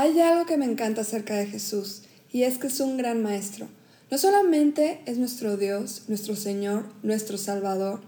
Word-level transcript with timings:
Hay 0.00 0.18
algo 0.18 0.46
que 0.46 0.56
me 0.56 0.64
encanta 0.64 1.02
acerca 1.02 1.36
de 1.36 1.44
Jesús, 1.44 2.04
y 2.32 2.44
es 2.44 2.56
que 2.56 2.68
es 2.68 2.80
un 2.80 2.96
gran 2.96 3.22
maestro. 3.22 3.68
No 4.10 4.16
solamente 4.16 5.02
es 5.04 5.18
nuestro 5.18 5.58
Dios, 5.58 6.04
nuestro 6.08 6.36
Señor, 6.36 6.86
nuestro 7.02 7.36
Salvador, 7.36 8.00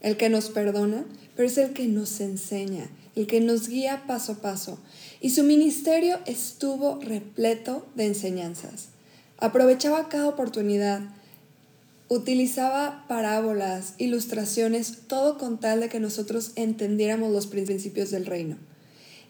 el 0.00 0.16
que 0.16 0.28
nos 0.28 0.50
perdona, 0.50 1.04
pero 1.36 1.46
es 1.46 1.56
el 1.56 1.72
que 1.72 1.86
nos 1.86 2.20
enseña, 2.20 2.90
el 3.14 3.28
que 3.28 3.40
nos 3.40 3.68
guía 3.68 4.08
paso 4.08 4.32
a 4.32 4.34
paso. 4.42 4.80
Y 5.20 5.30
su 5.30 5.44
ministerio 5.44 6.18
estuvo 6.26 6.98
repleto 7.00 7.86
de 7.94 8.06
enseñanzas. 8.06 8.88
Aprovechaba 9.38 10.08
cada 10.08 10.26
oportunidad, 10.26 11.02
utilizaba 12.08 13.04
parábolas, 13.06 13.94
ilustraciones, 13.98 15.02
todo 15.06 15.38
con 15.38 15.60
tal 15.60 15.78
de 15.78 15.88
que 15.88 16.00
nosotros 16.00 16.50
entendiéramos 16.56 17.30
los 17.30 17.46
principios 17.46 18.10
del 18.10 18.26
reino. 18.26 18.56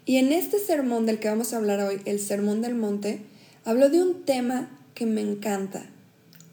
Y 0.09 0.19
en 0.19 0.33
este 0.33 0.61
sermón 0.61 1.05
del 1.05 1.19
que 1.19 1.29
vamos 1.29 1.53
a 1.53 1.57
hablar 1.57 1.81
hoy, 1.81 2.01
el 2.05 2.21
Sermón 2.21 2.63
del 2.63 2.77
Monte, 2.77 3.23
habló 3.65 3.91
de 3.91 4.01
un 4.01 4.23
tema 4.25 4.71
que 4.95 5.05
me 5.05 5.21
encanta, 5.21 5.85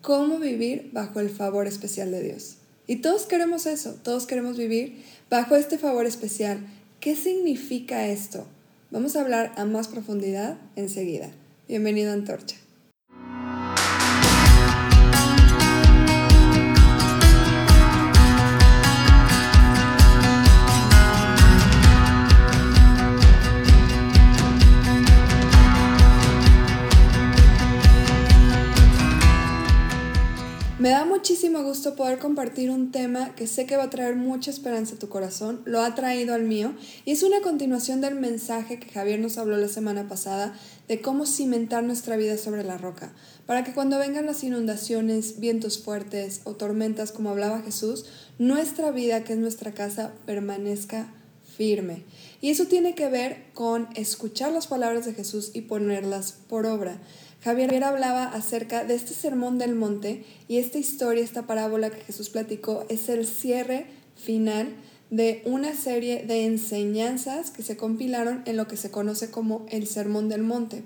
cómo 0.02 0.40
vivir 0.40 0.90
bajo 0.91 1.20
el 1.20 1.30
favor 1.30 1.68
especial 1.68 2.10
de 2.10 2.24
Dios. 2.24 2.55
Y 2.88 2.98
todos 2.98 3.27
queremos 3.27 3.68
eso, 3.68 3.94
todos 4.04 4.26
queremos 4.26 4.58
vivir 4.58 5.04
bajo 5.30 5.55
este 5.55 5.77
favor 5.77 6.08
especial. 6.08 6.66
¿Qué 7.00 7.16
significa 7.16 8.08
esto? 8.08 8.48
Vamos 8.90 9.16
a 9.16 9.22
hablar 9.22 9.54
a 9.55 9.66
más 9.66 9.88
profundidad 9.88 10.58
enseguida. 10.76 11.30
Bienvenido 11.68 12.10
a 12.10 12.13
Antorcha. 12.13 12.62
Muchísimo 31.54 31.70
gusto 31.70 31.96
poder 31.96 32.18
compartir 32.18 32.71
un 32.71 32.91
tema 32.91 33.35
que 33.35 33.46
sé 33.46 33.68
que 33.68 33.77
va 33.77 33.84
a 33.84 33.90
traer 33.91 34.15
mucha 34.15 34.49
esperanza 34.49 34.96
a 34.96 34.98
tu 34.98 35.07
corazón, 35.07 35.62
lo 35.65 35.84
ha 35.84 35.93
traído 35.93 36.34
al 36.34 36.45
mío, 36.45 36.73
y 37.05 37.12
es 37.12 37.21
una 37.21 37.41
continuación 37.41 38.01
del 38.01 38.15
mensaje 38.15 38.79
que 38.79 38.90
Javier 38.90 39.20
nos 39.20 39.37
habló 39.37 39.55
la 39.57 39.68
semana 39.68 40.07
pasada 40.07 40.57
de 40.87 40.99
cómo 40.99 41.27
cimentar 41.27 41.84
nuestra 41.84 42.18
vida 42.18 42.40
sobre 42.40 42.63
la 42.63 42.79
roca, 42.79 43.13
para 43.45 43.63
que 43.63 43.71
cuando 43.71 43.99
vengan 43.99 44.26
las 44.26 44.43
inundaciones, 44.43 45.40
vientos 45.40 45.77
fuertes 45.77 46.41
o 46.45 46.55
tormentas, 46.55 47.12
como 47.12 47.29
hablaba 47.29 47.62
Jesús, 47.62 48.05
nuestra 48.40 48.90
vida, 48.90 49.23
que 49.23 49.34
es 49.34 49.40
nuestra 49.40 49.76
casa, 49.76 50.12
permanezca 50.26 51.13
firme. 51.55 52.04
Y 52.41 52.49
eso 52.49 52.65
tiene 52.65 52.95
que 52.95 53.10
ver 53.10 53.43
con 53.54 53.90
escuchar 53.93 54.51
las 54.51 54.65
palabras 54.65 55.05
de 55.05 55.13
Jesús 55.13 55.51
y 55.54 55.62
ponerlas 55.62 56.34
por 56.49 56.65
obra. 56.65 56.99
Javier 57.44 57.84
hablaba 57.84 58.24
acerca 58.24 58.86
de 58.86 58.96
este 58.96 59.13
sermón 59.13 59.58
del 59.58 59.76
monte 59.76 60.24
y 60.48 60.60
esta 60.60 60.77
historia, 60.77 61.24
esta 61.24 61.46
parábola 61.46 61.90
que 61.90 62.02
Jesús 62.02 62.30
platicó, 62.30 62.85
es 62.88 63.10
el 63.10 63.27
cierre 63.27 63.85
final 64.16 64.74
de 65.09 65.41
una 65.46 65.75
serie 65.75 66.24
de 66.25 66.46
enseñanzas 66.46 67.52
que 67.52 67.62
se 67.62 67.75
compilaron 67.75 68.44
en 68.46 68.56
lo 68.56 68.68
que 68.68 68.78
se 68.78 68.91
conoce 68.91 69.30
como 69.30 69.66
el 69.69 69.88
Sermón 69.88 70.30
del 70.30 70.44
Monte. 70.44 70.84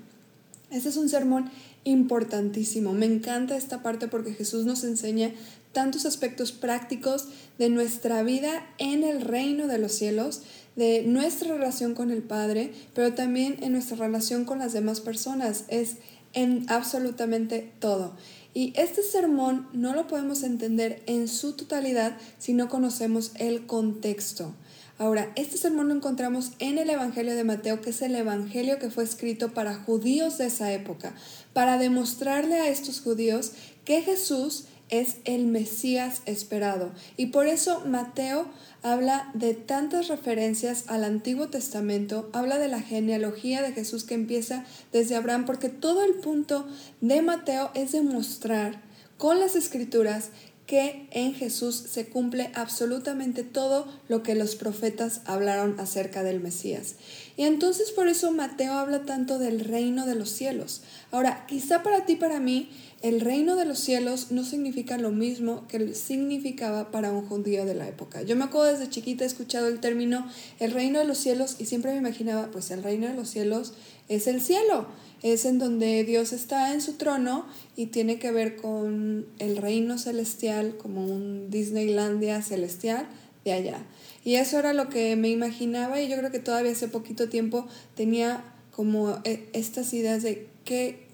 Este 0.70 0.88
es 0.88 0.96
un 0.96 1.08
sermón 1.08 1.50
importantísimo. 1.84 2.92
Me 2.92 3.06
encanta 3.06 3.56
esta 3.56 3.82
parte 3.82 4.08
porque 4.08 4.34
Jesús 4.34 4.66
nos 4.66 4.82
enseña 4.84 5.32
tantos 5.72 6.06
aspectos 6.06 6.52
prácticos 6.52 7.28
de 7.58 7.68
nuestra 7.68 8.22
vida 8.22 8.66
en 8.78 9.04
el 9.04 9.22
reino 9.22 9.68
de 9.68 9.78
los 9.78 9.92
cielos, 9.92 10.42
de 10.76 11.04
nuestra 11.06 11.54
relación 11.54 11.94
con 11.94 12.10
el 12.10 12.22
Padre, 12.22 12.72
pero 12.94 13.14
también 13.14 13.56
en 13.62 13.72
nuestra 13.72 13.96
relación 13.96 14.44
con 14.44 14.58
las 14.58 14.72
demás 14.72 15.00
personas. 15.00 15.64
Es 15.68 15.96
en 16.38 16.66
absolutamente 16.68 17.72
todo. 17.80 18.14
Y 18.54 18.72
este 18.76 19.02
sermón 19.02 19.66
no 19.72 19.92
lo 19.92 20.06
podemos 20.06 20.44
entender 20.44 21.02
en 21.06 21.26
su 21.26 21.54
totalidad 21.54 22.16
si 22.38 22.52
no 22.52 22.68
conocemos 22.68 23.32
el 23.34 23.66
contexto. 23.66 24.54
Ahora, 24.98 25.32
este 25.34 25.58
sermón 25.58 25.88
lo 25.88 25.94
encontramos 25.94 26.52
en 26.60 26.78
el 26.78 26.90
Evangelio 26.90 27.34
de 27.34 27.42
Mateo, 27.42 27.80
que 27.80 27.90
es 27.90 28.02
el 28.02 28.14
Evangelio 28.14 28.78
que 28.78 28.88
fue 28.90 29.02
escrito 29.02 29.52
para 29.52 29.74
judíos 29.74 30.38
de 30.38 30.46
esa 30.46 30.72
época, 30.72 31.12
para 31.52 31.76
demostrarle 31.76 32.54
a 32.54 32.68
estos 32.68 33.00
judíos 33.00 33.52
que 33.84 34.02
Jesús 34.02 34.66
es 34.90 35.16
el 35.24 35.46
Mesías 35.46 36.22
esperado. 36.24 36.92
Y 37.16 37.26
por 37.26 37.48
eso 37.48 37.82
Mateo 37.84 38.46
habla 38.82 39.30
de 39.34 39.54
tantas 39.54 40.08
referencias 40.08 40.84
al 40.88 41.04
Antiguo 41.04 41.48
Testamento, 41.48 42.30
habla 42.32 42.58
de 42.58 42.68
la 42.68 42.80
genealogía 42.80 43.62
de 43.62 43.72
Jesús 43.72 44.04
que 44.04 44.14
empieza 44.14 44.64
desde 44.92 45.16
Abraham, 45.16 45.46
porque 45.46 45.68
todo 45.68 46.04
el 46.04 46.14
punto 46.14 46.66
de 47.00 47.22
Mateo 47.22 47.70
es 47.74 47.92
demostrar 47.92 48.80
con 49.16 49.40
las 49.40 49.56
escrituras 49.56 50.30
que 50.66 51.08
en 51.12 51.34
Jesús 51.34 51.76
se 51.76 52.06
cumple 52.08 52.50
absolutamente 52.54 53.42
todo 53.42 53.88
lo 54.06 54.22
que 54.22 54.34
los 54.34 54.54
profetas 54.54 55.22
hablaron 55.24 55.80
acerca 55.80 56.22
del 56.22 56.40
Mesías. 56.40 56.96
Y 57.38 57.44
entonces 57.44 57.92
por 57.92 58.08
eso 58.08 58.32
Mateo 58.32 58.72
habla 58.72 59.04
tanto 59.04 59.38
del 59.38 59.60
reino 59.60 60.06
de 60.06 60.16
los 60.16 60.28
cielos. 60.28 60.82
Ahora, 61.12 61.46
quizá 61.46 61.84
para 61.84 62.04
ti, 62.04 62.16
para 62.16 62.40
mí, 62.40 62.68
el 63.00 63.20
reino 63.20 63.54
de 63.54 63.64
los 63.64 63.78
cielos 63.78 64.32
no 64.32 64.44
significa 64.44 64.98
lo 64.98 65.12
mismo 65.12 65.64
que 65.68 65.94
significaba 65.94 66.90
para 66.90 67.12
un 67.12 67.24
judío 67.28 67.64
de 67.64 67.76
la 67.76 67.86
época. 67.86 68.22
Yo 68.22 68.34
me 68.34 68.42
acuerdo 68.42 68.72
desde 68.72 68.90
chiquita 68.90 69.22
he 69.22 69.28
escuchado 69.28 69.68
el 69.68 69.78
término 69.78 70.28
el 70.58 70.72
reino 70.72 70.98
de 70.98 71.04
los 71.04 71.18
cielos 71.18 71.54
y 71.60 71.66
siempre 71.66 71.92
me 71.92 71.98
imaginaba, 71.98 72.50
pues 72.50 72.72
el 72.72 72.82
reino 72.82 73.06
de 73.06 73.14
los 73.14 73.28
cielos 73.28 73.72
es 74.08 74.26
el 74.26 74.40
cielo, 74.40 74.88
es 75.22 75.44
en 75.44 75.60
donde 75.60 76.02
Dios 76.02 76.32
está 76.32 76.74
en 76.74 76.80
su 76.80 76.94
trono 76.94 77.46
y 77.76 77.86
tiene 77.86 78.18
que 78.18 78.32
ver 78.32 78.56
con 78.56 79.26
el 79.38 79.58
reino 79.58 79.96
celestial, 79.96 80.76
como 80.76 81.04
un 81.04 81.50
Disneylandia 81.50 82.42
celestial 82.42 83.06
de 83.44 83.52
allá. 83.52 83.86
Y 84.28 84.36
eso 84.36 84.58
era 84.58 84.74
lo 84.74 84.90
que 84.90 85.16
me 85.16 85.30
imaginaba 85.30 86.02
y 86.02 86.08
yo 86.10 86.18
creo 86.18 86.30
que 86.30 86.38
todavía 86.38 86.72
hace 86.72 86.86
poquito 86.86 87.30
tiempo 87.30 87.66
tenía 87.94 88.44
como 88.72 89.22
eh, 89.24 89.48
estas 89.54 89.94
ideas 89.94 90.22
de 90.22 90.48
qué 90.66 91.08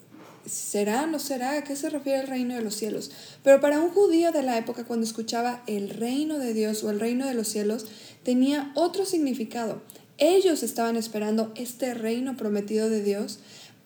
¿Será? 0.47 1.07
¿No 1.07 1.21
será? 1.21 1.53
¿A 1.53 1.63
qué 1.63 1.77
se 1.77 1.91
refiere 1.91 2.23
el 2.23 2.27
reino 2.27 2.57
de 2.57 2.63
los 2.63 2.75
cielos? 2.75 3.13
Pero 3.45 3.61
para 3.61 3.79
un 3.79 3.91
judío 3.91 4.33
de 4.33 4.43
la 4.43 4.59
época, 4.59 4.85
cuando 4.85 5.07
escuchaba 5.07 5.63
el 5.69 5.91
reino 5.91 6.41
de 6.41 6.55
Dios 6.55 6.83
o 6.83 6.91
el 6.91 6.99
reino 6.99 7.25
de 7.25 7.35
los 7.35 7.47
cielos, 7.47 7.87
tenía 8.25 8.73
otro 8.75 9.05
significado. 9.05 9.81
Ellos 10.19 10.65
estaban 10.65 10.97
esperando 10.97 11.53
este 11.55 11.95
reino 11.95 12.37
prometido 12.37 12.91
de 12.91 13.01
Dios 13.01 13.39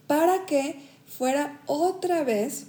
para 0.07 0.47
que 0.47 0.81
fuera 1.07 1.61
otra 1.67 2.25
vez 2.25 2.65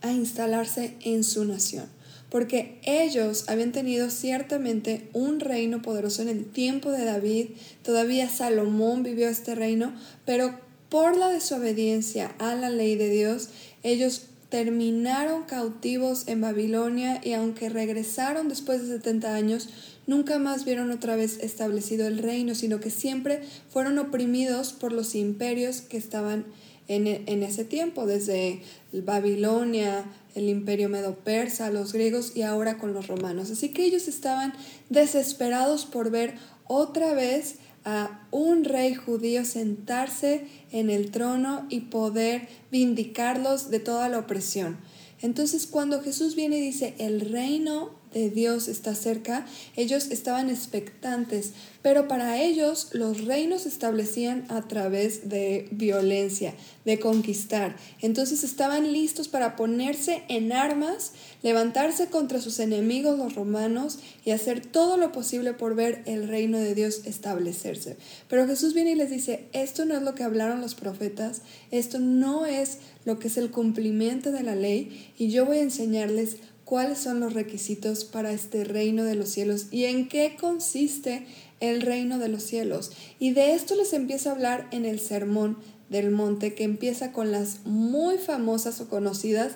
a 0.00 0.10
instalarse 0.10 0.96
en 1.02 1.22
su 1.22 1.44
nación. 1.44 1.84
Porque 2.32 2.78
ellos 2.82 3.44
habían 3.48 3.72
tenido 3.72 4.08
ciertamente 4.08 5.06
un 5.12 5.38
reino 5.38 5.82
poderoso 5.82 6.22
en 6.22 6.30
el 6.30 6.46
tiempo 6.46 6.90
de 6.90 7.04
David, 7.04 7.48
todavía 7.82 8.26
Salomón 8.30 9.02
vivió 9.02 9.28
este 9.28 9.54
reino, 9.54 9.92
pero 10.24 10.58
por 10.88 11.14
la 11.14 11.28
desobediencia 11.28 12.34
a 12.38 12.54
la 12.54 12.70
ley 12.70 12.96
de 12.96 13.10
Dios, 13.10 13.50
ellos 13.82 14.28
terminaron 14.48 15.42
cautivos 15.42 16.26
en 16.26 16.40
Babilonia 16.40 17.20
y 17.22 17.34
aunque 17.34 17.68
regresaron 17.68 18.48
después 18.48 18.80
de 18.80 18.96
70 18.96 19.34
años, 19.34 19.68
nunca 20.06 20.38
más 20.38 20.64
vieron 20.64 20.90
otra 20.90 21.16
vez 21.16 21.38
establecido 21.42 22.06
el 22.06 22.16
reino, 22.16 22.54
sino 22.54 22.80
que 22.80 22.88
siempre 22.88 23.42
fueron 23.68 23.98
oprimidos 23.98 24.72
por 24.72 24.92
los 24.92 25.14
imperios 25.14 25.82
que 25.82 25.98
estaban 25.98 26.46
en, 26.88 27.06
en 27.06 27.42
ese 27.42 27.66
tiempo, 27.66 28.06
desde 28.06 28.62
Babilonia, 28.92 30.06
el 30.34 30.48
imperio 30.48 30.88
medo-persa, 30.88 31.70
los 31.70 31.92
griegos 31.92 32.36
y 32.36 32.42
ahora 32.42 32.78
con 32.78 32.92
los 32.92 33.08
romanos. 33.08 33.50
Así 33.50 33.70
que 33.70 33.84
ellos 33.84 34.08
estaban 34.08 34.52
desesperados 34.90 35.84
por 35.84 36.10
ver 36.10 36.34
otra 36.66 37.12
vez 37.14 37.56
a 37.84 38.26
un 38.30 38.64
rey 38.64 38.94
judío 38.94 39.44
sentarse 39.44 40.46
en 40.70 40.90
el 40.90 41.10
trono 41.10 41.66
y 41.68 41.80
poder 41.80 42.48
vindicarlos 42.70 43.70
de 43.70 43.80
toda 43.80 44.08
la 44.08 44.18
opresión. 44.18 44.78
Entonces 45.20 45.66
cuando 45.66 46.02
Jesús 46.02 46.34
viene 46.34 46.58
y 46.58 46.60
dice, 46.60 46.94
el 46.98 47.20
reino 47.20 48.01
de 48.12 48.30
Dios 48.30 48.68
está 48.68 48.94
cerca, 48.94 49.46
ellos 49.76 50.10
estaban 50.10 50.50
expectantes, 50.50 51.52
pero 51.82 52.08
para 52.08 52.40
ellos 52.40 52.88
los 52.92 53.24
reinos 53.24 53.62
se 53.62 53.68
establecían 53.68 54.44
a 54.48 54.62
través 54.68 55.28
de 55.28 55.68
violencia, 55.70 56.54
de 56.84 56.98
conquistar. 56.98 57.76
Entonces 58.00 58.44
estaban 58.44 58.92
listos 58.92 59.28
para 59.28 59.56
ponerse 59.56 60.22
en 60.28 60.52
armas, 60.52 61.12
levantarse 61.42 62.06
contra 62.06 62.40
sus 62.40 62.58
enemigos 62.60 63.18
los 63.18 63.34
romanos 63.34 63.98
y 64.24 64.30
hacer 64.30 64.64
todo 64.64 64.96
lo 64.96 65.12
posible 65.12 65.52
por 65.54 65.74
ver 65.74 66.02
el 66.06 66.28
reino 66.28 66.58
de 66.58 66.74
Dios 66.74 67.02
establecerse. 67.04 67.96
Pero 68.28 68.46
Jesús 68.46 68.74
viene 68.74 68.92
y 68.92 68.96
les 68.96 69.10
dice, 69.10 69.46
esto 69.52 69.84
no 69.84 69.96
es 69.96 70.02
lo 70.02 70.14
que 70.14 70.22
hablaron 70.22 70.60
los 70.60 70.74
profetas, 70.74 71.42
esto 71.70 71.98
no 71.98 72.46
es 72.46 72.78
lo 73.04 73.18
que 73.18 73.28
es 73.28 73.36
el 73.36 73.50
cumplimiento 73.50 74.30
de 74.30 74.42
la 74.42 74.54
ley 74.54 75.12
y 75.18 75.28
yo 75.28 75.46
voy 75.46 75.58
a 75.58 75.62
enseñarles 75.62 76.36
cuáles 76.72 76.96
son 76.96 77.20
los 77.20 77.34
requisitos 77.34 78.06
para 78.06 78.32
este 78.32 78.64
reino 78.64 79.04
de 79.04 79.14
los 79.14 79.28
cielos 79.28 79.66
y 79.70 79.84
en 79.84 80.08
qué 80.08 80.38
consiste 80.40 81.26
el 81.60 81.82
reino 81.82 82.18
de 82.18 82.28
los 82.28 82.44
cielos. 82.44 82.92
Y 83.18 83.32
de 83.32 83.52
esto 83.52 83.74
les 83.74 83.92
empieza 83.92 84.30
a 84.30 84.32
hablar 84.32 84.68
en 84.70 84.86
el 84.86 84.98
sermón 84.98 85.58
del 85.90 86.10
Monte 86.10 86.54
que 86.54 86.64
empieza 86.64 87.12
con 87.12 87.30
las 87.30 87.66
muy 87.66 88.16
famosas 88.16 88.80
o 88.80 88.88
conocidas 88.88 89.52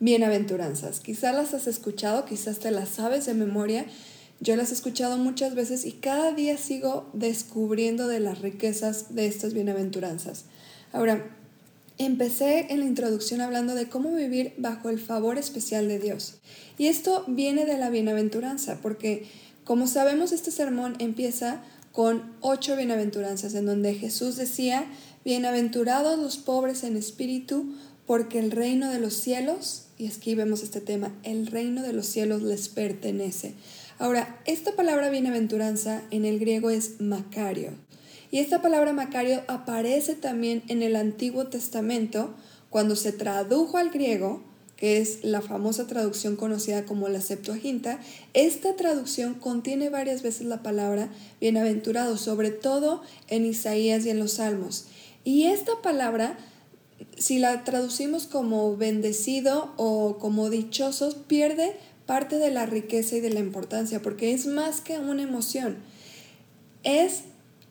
bienaventuranzas. 0.00 0.98
Quizás 0.98 1.36
las 1.36 1.54
has 1.54 1.68
escuchado, 1.68 2.24
quizás 2.24 2.58
te 2.58 2.72
las 2.72 2.88
sabes 2.88 3.26
de 3.26 3.34
memoria. 3.34 3.86
Yo 4.40 4.56
las 4.56 4.72
he 4.72 4.74
escuchado 4.74 5.18
muchas 5.18 5.54
veces 5.54 5.84
y 5.84 5.92
cada 5.92 6.32
día 6.32 6.58
sigo 6.58 7.08
descubriendo 7.12 8.08
de 8.08 8.18
las 8.18 8.40
riquezas 8.40 9.14
de 9.14 9.28
estas 9.28 9.54
bienaventuranzas. 9.54 10.46
Ahora, 10.92 11.30
empecé 11.98 12.66
en 12.70 12.80
la 12.80 12.86
introducción 12.86 13.40
hablando 13.40 13.74
de 13.74 13.88
cómo 13.88 14.12
vivir 14.12 14.54
bajo 14.58 14.88
el 14.88 14.98
favor 14.98 15.38
especial 15.38 15.88
de 15.88 15.98
Dios. 15.98 16.34
Y 16.78 16.86
esto 16.86 17.24
viene 17.26 17.64
de 17.64 17.78
la 17.78 17.90
bienaventuranza, 17.90 18.78
porque 18.82 19.26
como 19.64 19.86
sabemos 19.86 20.32
este 20.32 20.50
sermón 20.50 20.96
empieza 20.98 21.62
con 21.92 22.34
ocho 22.40 22.76
bienaventuranzas, 22.76 23.54
en 23.54 23.66
donde 23.66 23.94
Jesús 23.94 24.36
decía, 24.36 24.84
bienaventurados 25.24 26.18
los 26.18 26.36
pobres 26.36 26.84
en 26.84 26.96
espíritu, 26.96 27.74
porque 28.06 28.38
el 28.38 28.50
reino 28.50 28.90
de 28.90 29.00
los 29.00 29.14
cielos, 29.14 29.86
y 29.98 30.06
aquí 30.06 30.34
vemos 30.34 30.62
este 30.62 30.80
tema, 30.80 31.14
el 31.22 31.46
reino 31.46 31.82
de 31.82 31.92
los 31.92 32.06
cielos 32.06 32.42
les 32.42 32.68
pertenece. 32.68 33.54
Ahora, 33.98 34.38
esta 34.44 34.76
palabra 34.76 35.08
bienaventuranza 35.08 36.02
en 36.10 36.26
el 36.26 36.38
griego 36.38 36.68
es 36.68 37.00
macario. 37.00 37.72
Y 38.30 38.38
esta 38.38 38.62
palabra 38.62 38.92
macario 38.92 39.42
aparece 39.48 40.14
también 40.14 40.62
en 40.68 40.82
el 40.82 40.96
Antiguo 40.96 41.46
Testamento 41.46 42.34
cuando 42.70 42.96
se 42.96 43.12
tradujo 43.12 43.78
al 43.78 43.90
griego, 43.90 44.42
que 44.76 44.98
es 44.98 45.24
la 45.24 45.40
famosa 45.40 45.86
traducción 45.86 46.36
conocida 46.36 46.84
como 46.84 47.08
la 47.08 47.20
Septuaginta. 47.20 48.00
Esta 48.34 48.76
traducción 48.76 49.34
contiene 49.34 49.88
varias 49.88 50.22
veces 50.22 50.46
la 50.46 50.62
palabra 50.62 51.08
bienaventurado, 51.40 52.18
sobre 52.18 52.50
todo 52.50 53.02
en 53.28 53.46
Isaías 53.46 54.04
y 54.04 54.10
en 54.10 54.18
los 54.18 54.32
Salmos. 54.32 54.86
Y 55.24 55.44
esta 55.44 55.72
palabra 55.82 56.36
si 57.16 57.38
la 57.38 57.64
traducimos 57.64 58.26
como 58.26 58.76
bendecido 58.76 59.72
o 59.76 60.18
como 60.18 60.50
dichosos, 60.50 61.14
pierde 61.14 61.76
parte 62.04 62.38
de 62.38 62.50
la 62.50 62.66
riqueza 62.66 63.16
y 63.16 63.20
de 63.20 63.30
la 63.30 63.40
importancia, 63.40 64.00
porque 64.02 64.32
es 64.32 64.46
más 64.46 64.80
que 64.80 64.98
una 64.98 65.22
emoción. 65.22 65.76
Es 66.84 67.22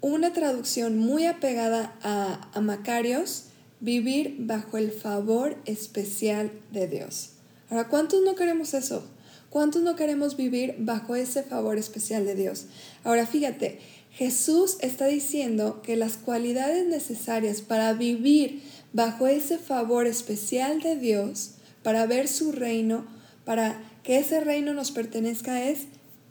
una 0.02 0.34
traducción 0.34 0.98
muy 0.98 1.26
apegada 1.26 1.96
a, 2.02 2.62
Macarios, 2.62 3.46
vivir 3.80 4.36
bajo 4.40 4.78
el 4.78 4.92
favor 4.92 5.58
especial 5.66 6.52
de 6.72 6.88
Dios. 6.88 7.32
Ahora, 7.70 7.88
¿cuántos 7.88 8.22
no 8.24 8.36
queremos 8.36 8.74
eso? 8.74 9.04
¿Cuántos 9.50 9.82
no 9.82 9.96
queremos 9.96 10.38
vivir 10.38 10.76
bajo 10.80 11.16
ese 11.16 11.44
favor 11.44 11.78
especial 11.78 12.26
de 12.26 12.36
Dios? 12.36 12.66
Ahora, 13.04 13.26
fíjate, 13.26 13.80
Jesús 14.12 14.78
está 14.82 15.08
diciendo 15.08 15.82
que 15.82 15.96
las 15.96 16.18
cualidades 16.18 16.86
necesarias 16.86 17.62
para 17.62 17.94
vivir 17.94 18.64
bajo 18.94 19.28
ese 19.28 19.58
favor 19.58 20.08
especial 20.08 20.82
de 20.82 20.96
Dios 20.96 21.52
para 21.84 22.08
ver 22.08 22.28
su 22.28 22.52
reino, 22.52 23.06
para 23.44 23.80
que 24.04 24.18
ese 24.18 24.40
reino 24.40 24.74
nos 24.74 24.92
pertenezca 24.92 25.64
es 25.64 25.82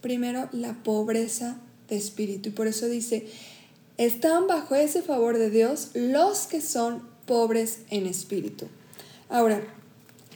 primero 0.00 0.48
la 0.50 0.82
pobreza 0.82 1.58
de 1.88 1.96
espíritu. 1.96 2.48
Y 2.48 2.52
por 2.52 2.66
eso 2.66 2.88
dice, 2.88 3.26
están 3.98 4.46
bajo 4.46 4.74
ese 4.74 5.02
favor 5.02 5.38
de 5.38 5.50
Dios 5.50 5.90
los 5.94 6.46
que 6.46 6.60
son 6.60 7.02
pobres 7.26 7.80
en 7.90 8.06
espíritu. 8.06 8.66
Ahora, 9.28 9.62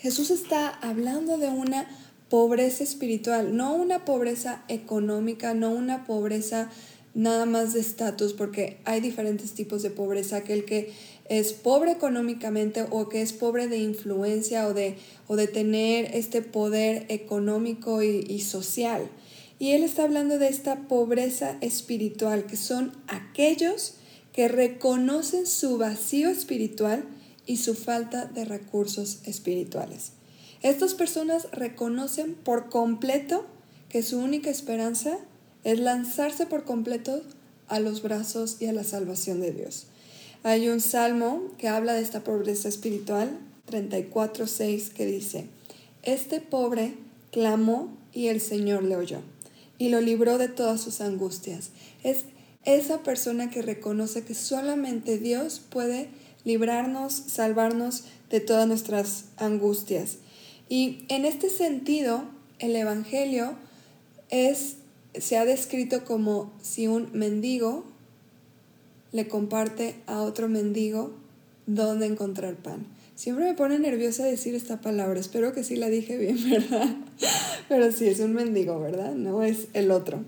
Jesús 0.00 0.30
está 0.30 0.68
hablando 0.68 1.38
de 1.38 1.48
una 1.48 1.88
pobreza 2.28 2.84
espiritual, 2.84 3.56
no 3.56 3.74
una 3.74 4.04
pobreza 4.04 4.62
económica, 4.68 5.54
no 5.54 5.70
una 5.70 6.04
pobreza 6.04 6.70
nada 7.14 7.46
más 7.46 7.72
de 7.72 7.80
estatus, 7.80 8.32
porque 8.32 8.78
hay 8.84 9.00
diferentes 9.00 9.52
tipos 9.52 9.82
de 9.82 9.90
pobreza, 9.90 10.36
aquel 10.36 10.64
que 10.64 10.92
es 11.28 11.52
pobre 11.52 11.92
económicamente 11.92 12.86
o 12.90 13.08
que 13.08 13.22
es 13.22 13.32
pobre 13.32 13.66
de 13.66 13.78
influencia 13.78 14.66
o 14.68 14.74
de, 14.74 14.96
o 15.26 15.36
de 15.36 15.48
tener 15.48 16.14
este 16.14 16.42
poder 16.42 17.06
económico 17.08 18.02
y, 18.02 18.24
y 18.28 18.40
social. 18.40 19.08
Y 19.58 19.72
él 19.72 19.82
está 19.82 20.04
hablando 20.04 20.38
de 20.38 20.48
esta 20.48 20.76
pobreza 20.86 21.56
espiritual, 21.60 22.46
que 22.46 22.56
son 22.56 22.92
aquellos 23.08 23.94
que 24.32 24.46
reconocen 24.46 25.46
su 25.46 25.78
vacío 25.78 26.30
espiritual 26.30 27.04
y 27.44 27.56
su 27.56 27.74
falta 27.74 28.26
de 28.26 28.44
recursos 28.44 29.18
espirituales. 29.24 30.12
Estas 30.62 30.94
personas 30.94 31.48
reconocen 31.50 32.34
por 32.34 32.68
completo 32.68 33.46
que 33.88 34.02
su 34.02 34.18
única 34.18 34.50
esperanza 34.50 35.18
es 35.64 35.80
lanzarse 35.80 36.46
por 36.46 36.64
completo 36.64 37.22
a 37.66 37.80
los 37.80 38.02
brazos 38.02 38.58
y 38.60 38.66
a 38.66 38.72
la 38.72 38.84
salvación 38.84 39.40
de 39.40 39.52
Dios. 39.52 39.86
Hay 40.44 40.68
un 40.68 40.80
salmo 40.80 41.42
que 41.58 41.68
habla 41.68 41.94
de 41.94 42.02
esta 42.02 42.22
pobreza 42.22 42.68
espiritual, 42.68 43.36
34.6, 43.68 44.92
que 44.92 45.04
dice, 45.04 45.46
Este 46.04 46.40
pobre 46.40 46.94
clamó 47.32 47.96
y 48.12 48.28
el 48.28 48.40
Señor 48.40 48.84
le 48.84 48.96
oyó 48.96 49.20
y 49.78 49.88
lo 49.88 50.00
libró 50.00 50.38
de 50.38 50.48
todas 50.48 50.80
sus 50.80 51.00
angustias. 51.00 51.70
Es 52.02 52.24
esa 52.64 53.02
persona 53.02 53.50
que 53.50 53.62
reconoce 53.62 54.24
que 54.24 54.34
solamente 54.34 55.18
Dios 55.18 55.60
puede 55.70 56.08
librarnos, 56.44 57.12
salvarnos 57.12 58.04
de 58.30 58.40
todas 58.40 58.66
nuestras 58.66 59.26
angustias. 59.36 60.18
Y 60.68 61.04
en 61.08 61.24
este 61.24 61.48
sentido, 61.48 62.24
el 62.58 62.76
Evangelio 62.76 63.56
es 64.30 64.76
se 65.18 65.36
ha 65.36 65.44
descrito 65.44 66.04
como 66.04 66.52
si 66.60 66.86
un 66.86 67.10
mendigo 67.12 67.84
le 69.12 69.26
comparte 69.26 69.96
a 70.06 70.20
otro 70.20 70.48
mendigo 70.48 71.12
dónde 71.66 72.06
encontrar 72.06 72.56
pan. 72.56 72.86
Siempre 73.18 73.46
me 73.46 73.54
pone 73.54 73.80
nerviosa 73.80 74.24
decir 74.24 74.54
esta 74.54 74.80
palabra, 74.80 75.18
espero 75.18 75.52
que 75.52 75.64
sí 75.64 75.74
la 75.74 75.88
dije 75.88 76.16
bien, 76.16 76.38
¿verdad? 76.50 76.86
Pero 77.68 77.90
sí, 77.90 78.06
es 78.06 78.20
un 78.20 78.32
mendigo, 78.32 78.78
¿verdad? 78.78 79.16
No 79.16 79.42
es 79.42 79.66
el 79.72 79.90
otro. 79.90 80.22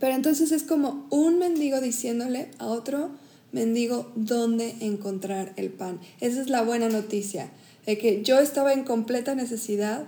Pero 0.00 0.16
entonces 0.16 0.50
es 0.50 0.64
como 0.64 1.06
un 1.10 1.38
mendigo 1.38 1.80
diciéndole 1.80 2.48
a 2.58 2.66
otro 2.66 3.10
mendigo 3.52 4.10
dónde 4.16 4.74
encontrar 4.80 5.52
el 5.54 5.70
pan. 5.70 6.00
Esa 6.20 6.40
es 6.40 6.50
la 6.50 6.62
buena 6.62 6.88
noticia, 6.88 7.52
de 7.86 7.96
que 7.96 8.24
yo 8.24 8.40
estaba 8.40 8.72
en 8.72 8.82
completa 8.82 9.36
necesidad 9.36 10.04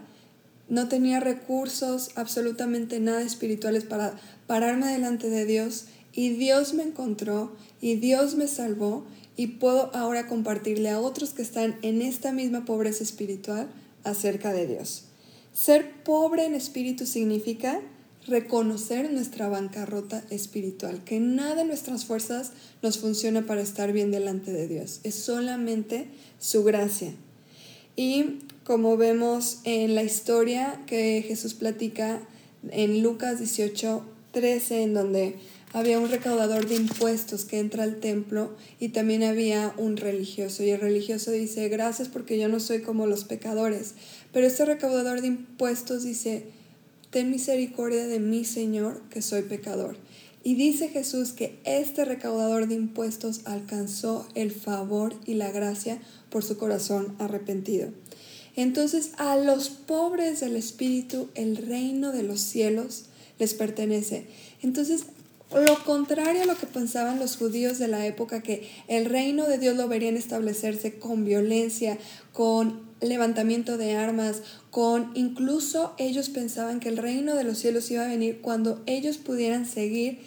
no 0.69 0.89
tenía 0.89 1.21
recursos, 1.21 2.11
absolutamente 2.17 2.99
nada 2.99 3.23
espirituales 3.23 3.85
para 3.85 4.19
pararme 4.49 4.89
delante 4.89 5.31
de 5.31 5.47
Dios 5.47 5.85
y 6.13 6.31
Dios 6.31 6.75
me 6.75 6.83
encontró 6.83 7.53
y 7.81 7.95
Dios 7.95 8.35
me 8.35 8.49
salvó 8.49 9.05
y 9.37 9.49
puedo 9.49 9.95
ahora 9.95 10.27
compartirle 10.27 10.91
a 10.91 11.01
otros 11.01 11.31
que 11.31 11.43
están 11.43 11.77
en 11.83 12.03
esta 12.03 12.33
misma 12.33 12.65
pobreza 12.65 13.03
espiritual 13.03 13.69
acerca 14.05 14.53
de 14.53 14.67
Dios. 14.67 15.05
Ser 15.53 16.03
pobre 16.03 16.45
en 16.47 16.55
espíritu 16.55 17.07
significa 17.07 17.81
reconocer 18.27 19.11
nuestra 19.13 19.49
bancarrota 19.49 20.23
espiritual, 20.31 21.03
que 21.05 21.19
nada 21.19 21.57
de 21.57 21.65
nuestras 21.65 22.05
fuerzas 22.05 22.53
nos 22.81 22.99
funciona 22.99 23.47
para 23.47 23.63
estar 23.63 23.93
bien 23.93 24.11
delante 24.11 24.53
de 24.53 24.69
Dios, 24.69 25.01
es 25.03 25.15
solamente 25.15 26.07
su 26.39 26.63
gracia. 26.63 27.13
Y 27.97 28.39
como 28.65 28.97
vemos 28.97 29.59
en 29.65 29.95
la 29.95 30.05
historia 30.05 30.81
que 30.87 31.25
Jesús 31.27 31.55
platica 31.55 32.23
en 32.71 33.03
Lucas 33.03 33.39
18, 33.39 34.05
13, 34.31 34.83
en 34.83 34.95
donde 34.95 35.37
había 35.73 35.99
un 35.99 36.11
recaudador 36.11 36.69
de 36.69 36.77
impuestos 36.77 37.45
que 37.45 37.59
entra 37.59 37.85
al 37.85 37.97
templo 37.97 38.55
y 38.79 38.89
también 38.89 39.23
había 39.23 39.75
un 39.79 39.97
religioso. 39.97 40.63
Y 40.63 40.71
el 40.71 40.81
religioso 40.81 41.31
dice, 41.31 41.69
gracias 41.69 42.09
porque 42.09 42.39
yo 42.39 42.49
no 42.49 42.61
soy 42.61 42.83
como 42.83 43.07
los 43.07 43.25
pecadores. 43.25 43.95
Pero 44.33 44.47
este 44.47 44.65
recaudador 44.65 45.21
de 45.21 45.29
impuestos 45.29 46.03
dice, 46.03 46.45
ten 47.11 47.31
misericordia 47.31 48.07
de 48.07 48.21
mí, 48.21 48.45
Señor, 48.45 49.03
que 49.11 49.23
soy 49.23 49.43
pecador. 49.43 49.97
Y 50.45 50.57
dice 50.57 50.89
Jesús 50.89 51.33
que 51.33 51.59
este 51.65 52.05
recaudador 52.05 52.67
de 52.67 52.75
impuestos 52.75 53.43
alcanzó 53.45 54.27
el 54.35 54.51
favor 54.51 55.15
y 55.25 55.35
la 55.35 55.53
gracia 55.53 56.01
por 56.31 56.43
su 56.43 56.59
corazón 56.59 57.15
arrepentido. 57.19 57.91
Entonces 58.57 59.13
a 59.19 59.37
los 59.37 59.71
pobres 59.71 60.41
del 60.41 60.57
Espíritu 60.57 61.29
el 61.35 61.57
reino 61.57 62.13
de 62.13 62.25
los 62.25 62.41
cielos 62.41 63.05
les 63.39 63.55
pertenece. 63.55 64.27
Entonces, 64.63 65.05
lo 65.55 65.85
contrario 65.85 66.43
a 66.43 66.47
lo 66.47 66.57
que 66.57 66.67
pensaban 66.67 67.19
los 67.19 67.37
judíos 67.37 67.79
de 67.79 67.89
la 67.89 68.07
época, 68.07 68.43
que 68.43 68.69
el 68.89 69.07
reino 69.07 69.47
de 69.47 69.59
Dios 69.59 69.77
lo 69.77 69.89
verían 69.89 70.17
establecerse 70.17 70.99
con 70.99 71.25
violencia, 71.25 71.99
con 72.33 72.81
levantamiento 73.01 73.77
de 73.77 73.97
armas, 73.97 74.43
con 74.71 75.11
incluso 75.15 75.95
ellos 75.99 76.29
pensaban 76.29 76.81
que 76.81 76.89
el 76.89 76.97
reino 76.97 77.35
de 77.35 77.45
los 77.45 77.59
cielos 77.59 77.91
iba 77.91 78.05
a 78.05 78.09
venir 78.09 78.41
cuando 78.41 78.83
ellos 78.87 79.19
pudieran 79.19 79.67
seguir 79.67 80.21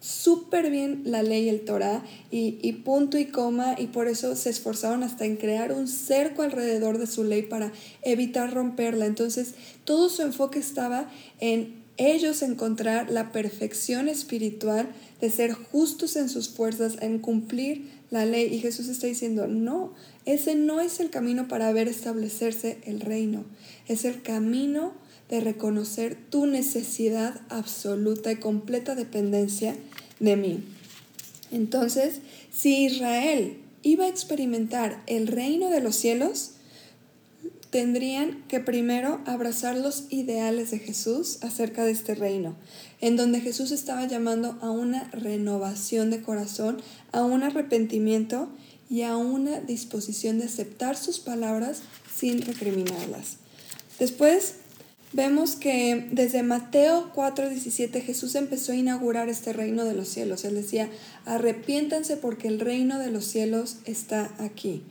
súper 0.00 0.68
bien 0.70 1.02
la 1.04 1.22
ley, 1.22 1.48
el 1.48 1.64
Torah, 1.64 2.02
y, 2.30 2.58
y, 2.60 2.72
punto 2.72 3.18
y 3.18 3.26
coma, 3.26 3.76
y 3.78 3.86
por 3.86 4.08
eso 4.08 4.34
se 4.34 4.50
esforzaron 4.50 5.04
hasta 5.04 5.26
en 5.26 5.36
crear 5.36 5.72
un 5.72 5.86
cerco 5.86 6.42
alrededor 6.42 6.98
de 6.98 7.06
su 7.06 7.22
ley 7.22 7.42
para 7.42 7.72
evitar 8.02 8.52
romperla. 8.52 9.06
Entonces, 9.06 9.54
todo 9.84 10.08
su 10.08 10.22
enfoque 10.22 10.58
estaba 10.58 11.08
en 11.38 11.81
ellos 11.96 12.42
encontrar 12.42 13.10
la 13.10 13.32
perfección 13.32 14.08
espiritual 14.08 14.88
de 15.20 15.30
ser 15.30 15.52
justos 15.52 16.16
en 16.16 16.28
sus 16.28 16.48
fuerzas, 16.48 16.96
en 17.00 17.18
cumplir 17.18 17.90
la 18.10 18.24
ley. 18.24 18.52
Y 18.52 18.60
Jesús 18.60 18.88
está 18.88 19.06
diciendo, 19.06 19.46
no, 19.46 19.92
ese 20.24 20.54
no 20.54 20.80
es 20.80 21.00
el 21.00 21.10
camino 21.10 21.48
para 21.48 21.72
ver 21.72 21.88
establecerse 21.88 22.78
el 22.84 23.00
reino. 23.00 23.44
Es 23.88 24.04
el 24.04 24.22
camino 24.22 24.94
de 25.28 25.40
reconocer 25.40 26.16
tu 26.30 26.46
necesidad 26.46 27.40
absoluta 27.48 28.32
y 28.32 28.36
completa 28.36 28.94
dependencia 28.94 29.76
de 30.20 30.36
mí. 30.36 30.62
Entonces, 31.50 32.20
si 32.50 32.84
Israel 32.84 33.58
iba 33.82 34.04
a 34.04 34.08
experimentar 34.08 35.02
el 35.06 35.26
reino 35.26 35.70
de 35.70 35.80
los 35.80 35.96
cielos, 35.96 36.51
tendrían 37.72 38.42
que 38.48 38.60
primero 38.60 39.22
abrazar 39.24 39.78
los 39.78 40.04
ideales 40.10 40.70
de 40.70 40.78
Jesús 40.78 41.38
acerca 41.40 41.86
de 41.86 41.92
este 41.92 42.14
reino, 42.14 42.54
en 43.00 43.16
donde 43.16 43.40
Jesús 43.40 43.72
estaba 43.72 44.06
llamando 44.06 44.58
a 44.60 44.70
una 44.70 45.08
renovación 45.10 46.10
de 46.10 46.20
corazón, 46.20 46.82
a 47.12 47.22
un 47.22 47.42
arrepentimiento 47.42 48.50
y 48.90 49.02
a 49.02 49.16
una 49.16 49.58
disposición 49.60 50.38
de 50.38 50.44
aceptar 50.44 50.98
sus 50.98 51.18
palabras 51.18 51.80
sin 52.14 52.42
recriminarlas. 52.42 53.38
Después 53.98 54.56
vemos 55.14 55.56
que 55.56 56.08
desde 56.12 56.42
Mateo 56.42 57.10
4:17 57.14 58.02
Jesús 58.02 58.34
empezó 58.34 58.72
a 58.72 58.76
inaugurar 58.76 59.30
este 59.30 59.54
reino 59.54 59.86
de 59.86 59.94
los 59.94 60.08
cielos. 60.08 60.44
Él 60.44 60.56
decía, 60.56 60.90
arrepiéntanse 61.24 62.18
porque 62.18 62.48
el 62.48 62.60
reino 62.60 62.98
de 62.98 63.10
los 63.10 63.24
cielos 63.24 63.76
está 63.86 64.30
aquí. 64.38 64.82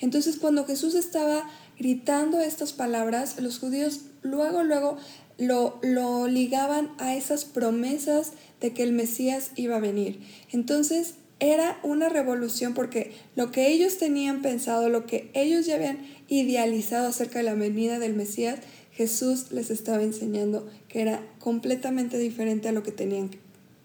Entonces 0.00 0.36
cuando 0.36 0.66
Jesús 0.66 0.94
estaba 0.94 1.48
gritando 1.78 2.40
estas 2.40 2.72
palabras, 2.72 3.40
los 3.40 3.58
judíos 3.58 4.02
luego, 4.22 4.62
luego 4.62 4.98
lo, 5.38 5.78
lo 5.82 6.28
ligaban 6.28 6.90
a 6.98 7.14
esas 7.14 7.44
promesas 7.44 8.32
de 8.60 8.72
que 8.72 8.82
el 8.82 8.92
Mesías 8.92 9.50
iba 9.56 9.76
a 9.76 9.80
venir. 9.80 10.20
Entonces 10.52 11.14
era 11.38 11.78
una 11.82 12.08
revolución 12.08 12.72
porque 12.72 13.12
lo 13.34 13.50
que 13.50 13.68
ellos 13.68 13.98
tenían 13.98 14.40
pensado, 14.40 14.88
lo 14.88 15.06
que 15.06 15.30
ellos 15.34 15.66
ya 15.66 15.74
habían 15.74 15.98
idealizado 16.28 17.08
acerca 17.08 17.40
de 17.40 17.44
la 17.44 17.54
venida 17.54 17.98
del 17.98 18.14
Mesías, 18.14 18.60
Jesús 18.92 19.52
les 19.52 19.70
estaba 19.70 20.02
enseñando 20.02 20.66
que 20.88 21.02
era 21.02 21.20
completamente 21.38 22.16
diferente 22.16 22.68
a 22.68 22.72
lo 22.72 22.82
que 22.82 22.92
tenían 22.92 23.30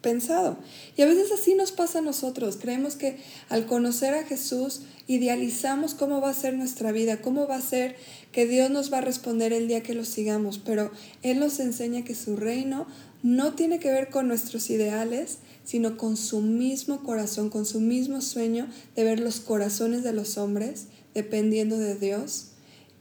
pensado. 0.01 0.57
Y 0.97 1.01
a 1.01 1.05
veces 1.05 1.31
así 1.31 1.53
nos 1.55 1.71
pasa 1.71 1.99
a 1.99 2.01
nosotros. 2.01 2.57
Creemos 2.59 2.95
que 2.95 3.17
al 3.49 3.65
conocer 3.65 4.13
a 4.13 4.23
Jesús 4.23 4.81
idealizamos 5.07 5.93
cómo 5.93 6.21
va 6.21 6.29
a 6.29 6.33
ser 6.33 6.55
nuestra 6.55 6.91
vida, 6.91 7.21
cómo 7.21 7.47
va 7.47 7.55
a 7.55 7.61
ser 7.61 7.95
que 8.31 8.45
Dios 8.45 8.69
nos 8.69 8.91
va 8.91 8.99
a 8.99 9.01
responder 9.01 9.53
el 9.53 9.67
día 9.67 9.83
que 9.83 9.93
lo 9.93 10.05
sigamos, 10.05 10.59
pero 10.59 10.91
Él 11.21 11.39
nos 11.39 11.59
enseña 11.59 12.03
que 12.03 12.15
su 12.15 12.35
reino 12.35 12.87
no 13.23 13.53
tiene 13.53 13.79
que 13.79 13.91
ver 13.91 14.09
con 14.09 14.27
nuestros 14.27 14.69
ideales, 14.69 15.37
sino 15.63 15.97
con 15.97 16.17
su 16.17 16.41
mismo 16.41 17.03
corazón, 17.03 17.49
con 17.49 17.65
su 17.65 17.79
mismo 17.79 18.21
sueño 18.21 18.67
de 18.95 19.03
ver 19.03 19.19
los 19.19 19.39
corazones 19.39 20.03
de 20.03 20.13
los 20.13 20.37
hombres 20.37 20.87
dependiendo 21.13 21.77
de 21.77 21.95
Dios 21.95 22.47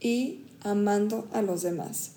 y 0.01 0.41
amando 0.63 1.29
a 1.33 1.43
los 1.43 1.63
demás. 1.63 2.13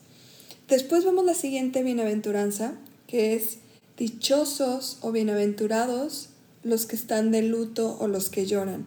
Después 0.68 1.06
vemos 1.06 1.26
la 1.26 1.34
siguiente 1.34 1.84
bienaventuranza, 1.84 2.76
que 3.08 3.36
es 3.36 3.60
Dichosos 3.98 4.98
o 5.02 5.12
bienaventurados 5.12 6.30
los 6.64 6.88
que 6.88 6.96
están 6.96 7.32
de 7.32 7.44
luto 7.44 7.96
o 8.00 8.08
los 8.08 8.32
que 8.32 8.48
lloran, 8.48 8.86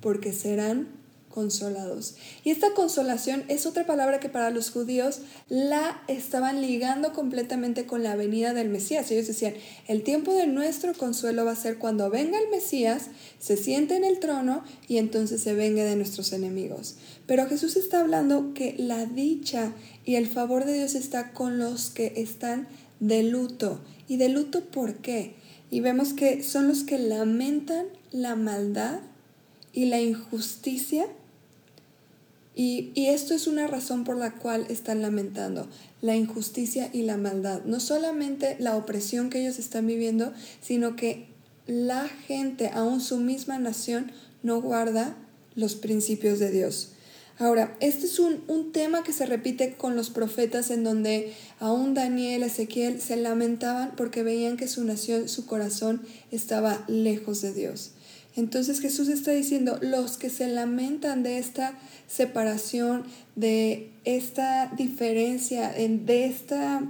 porque 0.00 0.32
serán 0.32 0.88
consolados. 1.34 2.14
Y 2.44 2.50
esta 2.50 2.74
consolación 2.74 3.42
es 3.48 3.66
otra 3.66 3.84
palabra 3.84 4.20
que 4.20 4.28
para 4.28 4.50
los 4.50 4.70
judíos 4.70 5.18
la 5.48 6.00
estaban 6.06 6.60
ligando 6.60 7.12
completamente 7.12 7.86
con 7.86 8.04
la 8.04 8.14
venida 8.14 8.54
del 8.54 8.68
Mesías. 8.68 9.10
Ellos 9.10 9.26
decían, 9.26 9.54
el 9.88 10.04
tiempo 10.04 10.32
de 10.32 10.46
nuestro 10.46 10.94
consuelo 10.94 11.44
va 11.44 11.50
a 11.50 11.56
ser 11.56 11.78
cuando 11.78 12.08
venga 12.08 12.38
el 12.38 12.48
Mesías, 12.50 13.06
se 13.40 13.56
siente 13.56 13.96
en 13.96 14.04
el 14.04 14.20
trono 14.20 14.62
y 14.86 14.98
entonces 14.98 15.42
se 15.42 15.54
venga 15.54 15.82
de 15.82 15.96
nuestros 15.96 16.32
enemigos. 16.32 16.94
Pero 17.26 17.48
Jesús 17.48 17.74
está 17.74 17.98
hablando 17.98 18.54
que 18.54 18.76
la 18.78 19.04
dicha 19.04 19.72
y 20.04 20.14
el 20.14 20.28
favor 20.28 20.64
de 20.64 20.74
Dios 20.74 20.94
está 20.94 21.32
con 21.32 21.58
los 21.58 21.90
que 21.90 22.12
están 22.14 22.68
de 23.06 23.22
luto 23.22 23.80
¿Y 24.08 24.16
de 24.16 24.28
luto 24.28 24.64
por 24.64 24.96
qué? 24.96 25.34
Y 25.70 25.80
vemos 25.80 26.12
que 26.12 26.42
son 26.42 26.68
los 26.68 26.84
que 26.84 26.98
lamentan 26.98 27.86
la 28.12 28.36
maldad 28.36 29.00
y 29.72 29.86
la 29.86 30.00
injusticia. 30.00 31.06
Y, 32.54 32.92
y, 32.94 33.06
esto 33.06 33.34
es 33.34 33.48
una 33.48 33.66
razón 33.66 34.04
por 34.04 34.16
la 34.16 34.32
cual 34.36 34.66
están 34.68 35.02
lamentando, 35.02 35.66
la 36.02 36.14
injusticia 36.14 36.88
y 36.92 37.02
la 37.02 37.16
maldad. 37.16 37.62
No 37.64 37.80
solamente 37.80 38.56
la 38.60 38.76
opresión 38.76 39.28
que 39.28 39.40
ellos 39.40 39.58
están 39.58 39.88
viviendo, 39.88 40.32
sino 40.60 40.94
que 40.94 41.26
la 41.66 42.06
gente, 42.06 42.68
aún 42.68 43.00
su 43.00 43.18
misma 43.18 43.58
nación, 43.58 44.12
no 44.44 44.60
guarda 44.60 45.16
los 45.56 45.74
principios 45.74 46.38
de 46.38 46.52
Dios. 46.52 46.90
Ahora, 47.38 47.76
este 47.80 48.06
es 48.06 48.18
un, 48.20 48.44
tema 48.72 49.02
que 49.02 49.12
se 49.12 49.26
repite 49.26 49.74
con 49.74 49.96
los 49.96 50.10
profetas 50.10 50.70
en 50.70 50.84
donde 50.84 51.32
aún 51.60 51.94
Daniel, 51.94 52.42
Ezequiel 52.42 53.00
se 53.00 53.16
lamentaban 53.16 53.92
porque 53.96 54.22
veían 54.22 54.56
que 54.56 54.68
su 54.68 54.84
nación, 54.84 55.28
su 55.28 55.46
corazón 55.46 56.02
estaba 56.30 56.84
lejos 56.88 57.40
de 57.40 57.52
Dios. 57.52 57.92
Entonces 58.36 58.80
Jesús 58.80 59.08
está 59.08 59.30
diciendo, 59.30 59.78
los 59.80 60.16
que 60.16 60.30
se 60.30 60.48
lamentan 60.48 61.22
de 61.22 61.38
esta 61.38 61.78
separación, 62.08 63.04
de 63.36 63.90
esta 64.04 64.72
diferencia, 64.76 65.70
de 65.70 66.26
esta 66.26 66.82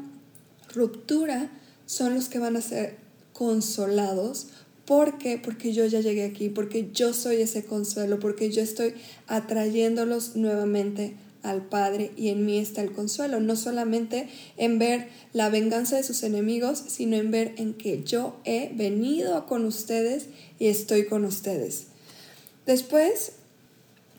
ruptura, 0.75 1.51
son 1.87 2.15
los 2.15 2.29
que 2.29 2.39
van 2.39 2.57
a 2.57 2.63
ser 2.63 2.97
consolados 3.35 4.49
¿Por 4.87 5.19
qué? 5.19 5.39
Porque 5.39 5.73
yo 5.73 5.87
ya 5.87 6.01
llegué 6.01 6.25
aquí, 6.25 6.49
porque 6.49 6.91
yo 6.93 7.15
soy 7.15 7.37
ese 7.37 7.65
consuelo, 7.65 8.21
porque 8.21 8.51
yo 8.51 8.63
estoy 8.63 8.95
atrayéndolos 9.27 10.37
nuevamente 10.37 11.15
al 11.43 11.63
Padre 11.63 12.11
y 12.17 12.29
en 12.29 12.45
mí 12.47 12.59
está 12.59 12.83
el 12.83 12.93
consuelo, 12.93 13.39
no 13.39 13.55
solamente 13.55 14.29
en 14.57 14.79
ver 14.79 15.09
la 15.33 15.51
venganza 15.51 15.97
de 15.97 16.03
sus 16.03 16.23
enemigos, 16.23 16.83
sino 16.89 17.17
en 17.17 17.31
ver 17.31 17.55
en 17.57 17.75
que 17.75 18.03
yo 18.03 18.37
he 18.45 18.73
venido 18.75 19.47
con 19.47 19.65
ustedes 19.67 20.27
y 20.59 20.67
estoy 20.67 21.05
con 21.05 21.25
ustedes. 21.25 21.85
Después 22.67 23.33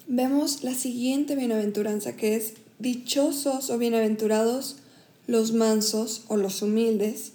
vemos 0.07 0.63
la 0.63 0.75
siguiente 0.75 1.35
bienaventuranza 1.35 2.15
que 2.15 2.35
es 2.35 2.53
dichosos 2.77 3.71
o 3.71 3.77
bienaventurados 3.79 4.77
los 5.25 5.53
mansos 5.53 6.25
o 6.27 6.37
los 6.37 6.61
humildes, 6.61 7.31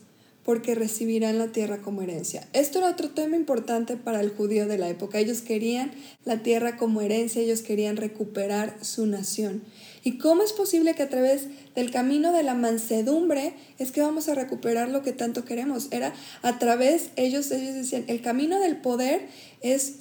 porque 0.50 0.74
recibirán 0.74 1.38
la 1.38 1.52
tierra 1.52 1.78
como 1.78 2.02
herencia. 2.02 2.44
Esto 2.52 2.78
era 2.80 2.90
otro 2.90 3.10
tema 3.10 3.36
importante 3.36 3.96
para 3.96 4.20
el 4.20 4.30
judío 4.30 4.66
de 4.66 4.78
la 4.78 4.88
época. 4.88 5.20
Ellos 5.20 5.42
querían 5.42 5.92
la 6.24 6.42
tierra 6.42 6.76
como 6.76 7.02
herencia, 7.02 7.40
ellos 7.40 7.62
querían 7.62 7.96
recuperar 7.96 8.76
su 8.80 9.06
nación. 9.06 9.62
¿Y 10.02 10.18
cómo 10.18 10.42
es 10.42 10.52
posible 10.52 10.96
que 10.96 11.04
a 11.04 11.08
través 11.08 11.46
del 11.76 11.92
camino 11.92 12.32
de 12.32 12.42
la 12.42 12.54
mansedumbre 12.54 13.54
es 13.78 13.92
que 13.92 14.00
vamos 14.00 14.28
a 14.28 14.34
recuperar 14.34 14.88
lo 14.88 15.02
que 15.02 15.12
tanto 15.12 15.44
queremos? 15.44 15.86
Era 15.92 16.14
a 16.42 16.58
través, 16.58 17.10
ellos, 17.14 17.48
ellos 17.52 17.76
decían, 17.76 18.02
el 18.08 18.20
camino 18.20 18.58
del 18.58 18.78
poder 18.78 19.28
es 19.60 19.98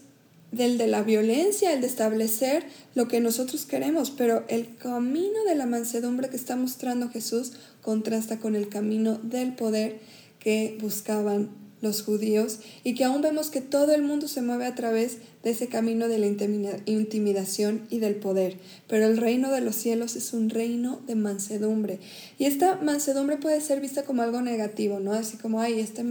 del 0.52 0.80
de 0.80 0.88
la 0.88 1.04
violencia, 1.04 1.74
el 1.74 1.82
de 1.82 1.86
establecer 1.86 2.66
lo 2.96 3.08
que 3.08 3.20
nosotros 3.20 3.68
queremos, 3.68 4.10
pero 4.10 4.46
el 4.48 4.76
camino 4.78 5.44
de 5.48 5.54
la 5.54 5.68
mansedumbre 5.68 6.30
que 6.30 6.38
está 6.38 6.56
mostrando 6.56 7.10
Jesús 7.10 7.52
contrasta 7.84 8.40
con 8.40 8.56
el 8.56 8.68
camino 8.68 9.20
del 9.22 9.54
poder 9.54 10.00
que 10.40 10.78
buscaban 10.82 11.50
los 11.82 12.04
judíos 12.04 12.60
y 12.84 12.94
que 12.94 13.06
aún 13.06 13.22
vemos 13.22 13.50
que 13.50 13.62
todo 13.62 13.94
el 13.94 14.02
mundo 14.02 14.28
se 14.28 14.42
mueve 14.42 14.66
a 14.66 14.76
través 14.76 15.18
de 15.44 15.52
ese 15.52 15.68
camino 15.68 16.08
de 16.08 16.18
la 16.18 16.28
intimidación 16.86 17.88
y 17.90 18.00
del 18.00 18.16
poder. 18.16 18.58
Pero 18.88 19.06
el 19.06 19.18
reino 19.18 19.52
de 19.52 19.62
los 19.62 19.76
cielos 19.76 20.16
es 20.16 20.34
un 20.34 20.50
reino 20.50 21.02
de 21.08 21.16
mansedumbre. 21.16 22.00
Y 22.38 22.46
esta 22.46 22.76
mansedumbre 22.76 23.38
puede 23.38 23.62
ser 23.62 23.80
vista 23.80 24.04
como 24.04 24.22
algo 24.22 24.42
negativo, 24.42 25.00
¿no? 25.00 25.14
Así 25.14 25.38
como, 25.38 25.62
ay, 25.62 25.80
este 25.80 26.04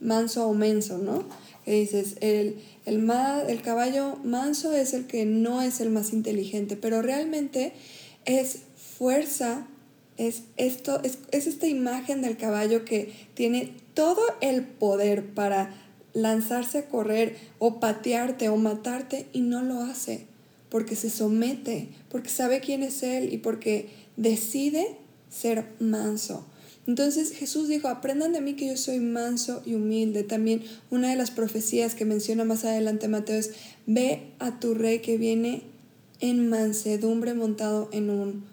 manso 0.00 0.46
o 0.46 0.54
menso, 0.54 0.98
¿no? 0.98 1.26
Que 1.64 1.80
dices, 1.80 2.16
el, 2.20 2.56
el, 2.84 3.10
el 3.48 3.62
caballo 3.62 4.16
manso 4.24 4.72
es 4.74 4.92
el 4.92 5.06
que 5.06 5.24
no 5.24 5.62
es 5.62 5.80
el 5.80 5.88
más 5.88 6.12
inteligente, 6.12 6.76
pero 6.76 7.00
realmente 7.00 7.72
es 8.26 8.58
fuerza 8.76 9.66
es, 10.16 10.42
esto, 10.56 11.00
es, 11.02 11.18
esta 11.30 11.66
imagen 11.66 12.22
del 12.22 12.36
caballo 12.36 12.84
que 12.84 13.12
tiene 13.34 13.72
todo 13.94 14.22
el 14.40 14.62
poder 14.62 15.26
para 15.34 15.74
lanzarse 16.12 16.78
a 16.78 16.88
correr 16.88 17.36
o 17.58 17.80
patearte 17.80 18.48
o 18.48 18.56
matarte 18.56 19.26
y 19.32 19.40
no 19.40 19.62
lo 19.62 19.80
hace 19.80 20.26
porque 20.74 20.96
se 20.96 21.08
somete, 21.08 21.86
porque 22.08 22.30
sabe 22.30 22.58
quién 22.58 22.82
es 22.82 23.04
Él 23.04 23.32
y 23.32 23.38
porque 23.38 23.90
decide 24.16 24.96
ser 25.30 25.66
manso. 25.78 26.44
Entonces 26.88 27.30
Jesús 27.30 27.68
dijo, 27.68 27.86
aprendan 27.86 28.32
de 28.32 28.40
mí 28.40 28.54
que 28.54 28.66
yo 28.66 28.76
soy 28.76 28.98
manso 28.98 29.62
y 29.64 29.74
humilde. 29.74 30.24
También 30.24 30.64
una 30.90 31.10
de 31.10 31.16
las 31.16 31.30
profecías 31.30 31.94
que 31.94 32.04
menciona 32.04 32.44
más 32.44 32.64
adelante 32.64 33.06
Mateo 33.06 33.36
es, 33.36 33.52
ve 33.86 34.32
a 34.40 34.58
tu 34.58 34.74
rey 34.74 34.98
que 34.98 35.16
viene 35.16 35.62
en 36.18 36.48
mansedumbre 36.48 37.34
montado 37.34 37.88
en 37.92 38.10
un 38.10 38.44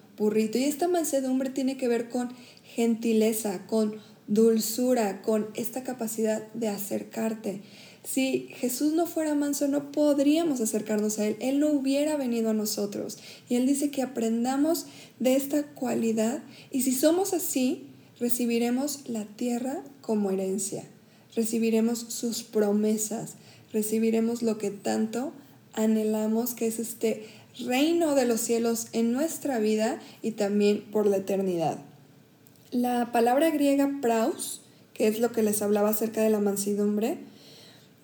y 0.59 0.63
esta 0.63 0.87
mansedumbre 0.87 1.49
tiene 1.49 1.77
que 1.77 1.87
ver 1.87 2.09
con 2.09 2.29
gentileza, 2.63 3.65
con 3.65 3.95
dulzura, 4.27 5.23
con 5.23 5.47
esta 5.55 5.83
capacidad 5.83 6.47
de 6.53 6.67
acercarte. 6.67 7.61
Si 8.03 8.47
Jesús 8.51 8.93
no 8.93 9.07
fuera 9.07 9.33
manso, 9.33 9.67
no 9.67 9.91
podríamos 9.91 10.61
acercarnos 10.61 11.17
a 11.17 11.27
Él. 11.27 11.37
Él 11.39 11.59
no 11.59 11.69
hubiera 11.69 12.17
venido 12.17 12.51
a 12.51 12.53
nosotros. 12.53 13.17
Y 13.49 13.55
Él 13.55 13.65
dice 13.65 13.89
que 13.89 14.03
aprendamos 14.03 14.85
de 15.19 15.35
esta 15.35 15.63
cualidad. 15.63 16.43
Y 16.71 16.83
si 16.83 16.93
somos 16.93 17.33
así, 17.33 17.87
recibiremos 18.19 19.07
la 19.07 19.25
tierra 19.25 19.83
como 20.01 20.29
herencia. 20.29 20.83
Recibiremos 21.35 21.99
sus 21.99 22.43
promesas. 22.43 23.35
Recibiremos 23.73 24.43
lo 24.43 24.57
que 24.57 24.69
tanto 24.69 25.33
anhelamos, 25.73 26.53
que 26.53 26.67
es 26.67 26.79
este 26.79 27.27
reino 27.65 28.15
de 28.15 28.25
los 28.25 28.41
cielos 28.41 28.87
en 28.93 29.11
nuestra 29.11 29.59
vida 29.59 29.99
y 30.21 30.31
también 30.31 30.81
por 30.91 31.07
la 31.07 31.17
eternidad. 31.17 31.77
La 32.71 33.11
palabra 33.11 33.49
griega 33.49 33.99
praus, 34.01 34.61
que 34.93 35.07
es 35.07 35.19
lo 35.19 35.31
que 35.31 35.43
les 35.43 35.61
hablaba 35.61 35.89
acerca 35.89 36.21
de 36.21 36.29
la 36.29 36.39
mansidumbre, 36.39 37.17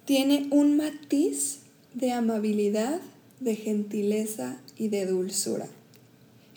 tiene 0.06 0.48
un 0.52 0.78
matiz 0.78 1.60
de 1.94 2.12
amabilidad, 2.12 3.00
de 3.40 3.56
gentileza 3.56 4.58
y 4.78 4.88
de 4.90 5.06
dulzura. 5.06 5.68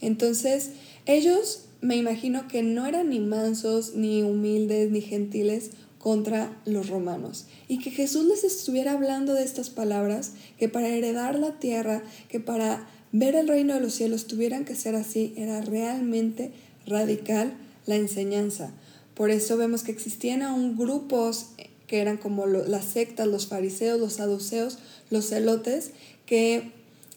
Entonces, 0.01 0.71
ellos 1.07 1.65
me 1.81 1.97
imagino 1.97 2.49
que 2.49 2.63
no 2.63 2.87
eran 2.87 3.11
ni 3.11 3.21
mansos, 3.21 3.95
ni 3.95 4.23
humildes, 4.23 4.91
ni 4.91 5.01
gentiles 5.01 5.71
contra 6.01 6.59
los 6.65 6.89
romanos. 6.89 7.45
Y 7.69 7.79
que 7.79 7.91
Jesús 7.91 8.25
les 8.25 8.43
estuviera 8.43 8.93
hablando 8.93 9.35
de 9.35 9.45
estas 9.45 9.69
palabras, 9.71 10.33
que 10.59 10.69
para 10.69 10.89
heredar 10.89 11.39
la 11.39 11.61
tierra, 11.61 12.03
que 12.29 12.41
para 12.41 12.89
ver 13.13 13.35
el 13.35 13.47
reino 13.47 13.75
de 13.75 13.81
los 13.81 13.95
cielos 13.95 14.27
tuvieran 14.27 14.65
que 14.65 14.75
ser 14.75 14.95
así, 14.95 15.35
era 15.37 15.61
realmente 15.61 16.53
radical 16.87 17.53
la 17.87 17.97
enseñanza. 17.97 18.73
Por 19.15 19.31
eso 19.31 19.59
vemos 19.59 19.83
que 19.83 19.93
existían 19.93 20.43
aún 20.43 20.79
grupos 20.79 21.51
que 21.87 22.01
eran 22.01 22.17
como 22.17 22.47
las 22.47 22.85
sectas, 22.85 23.27
los 23.27 23.47
fariseos, 23.47 24.01
los 24.01 24.15
saduceos, 24.15 24.79
los 25.11 25.29
celotes, 25.29 25.91
que 26.25 26.73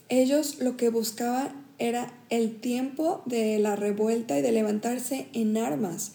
ellos 0.09 0.59
lo 0.59 0.75
que 0.75 0.89
buscaban 0.89 1.63
era 1.79 2.13
el 2.29 2.59
tiempo 2.59 3.21
de 3.25 3.59
la 3.59 3.75
revuelta 3.75 4.37
y 4.37 4.41
de 4.41 4.51
levantarse 4.51 5.27
en 5.33 5.55
armas. 5.57 6.11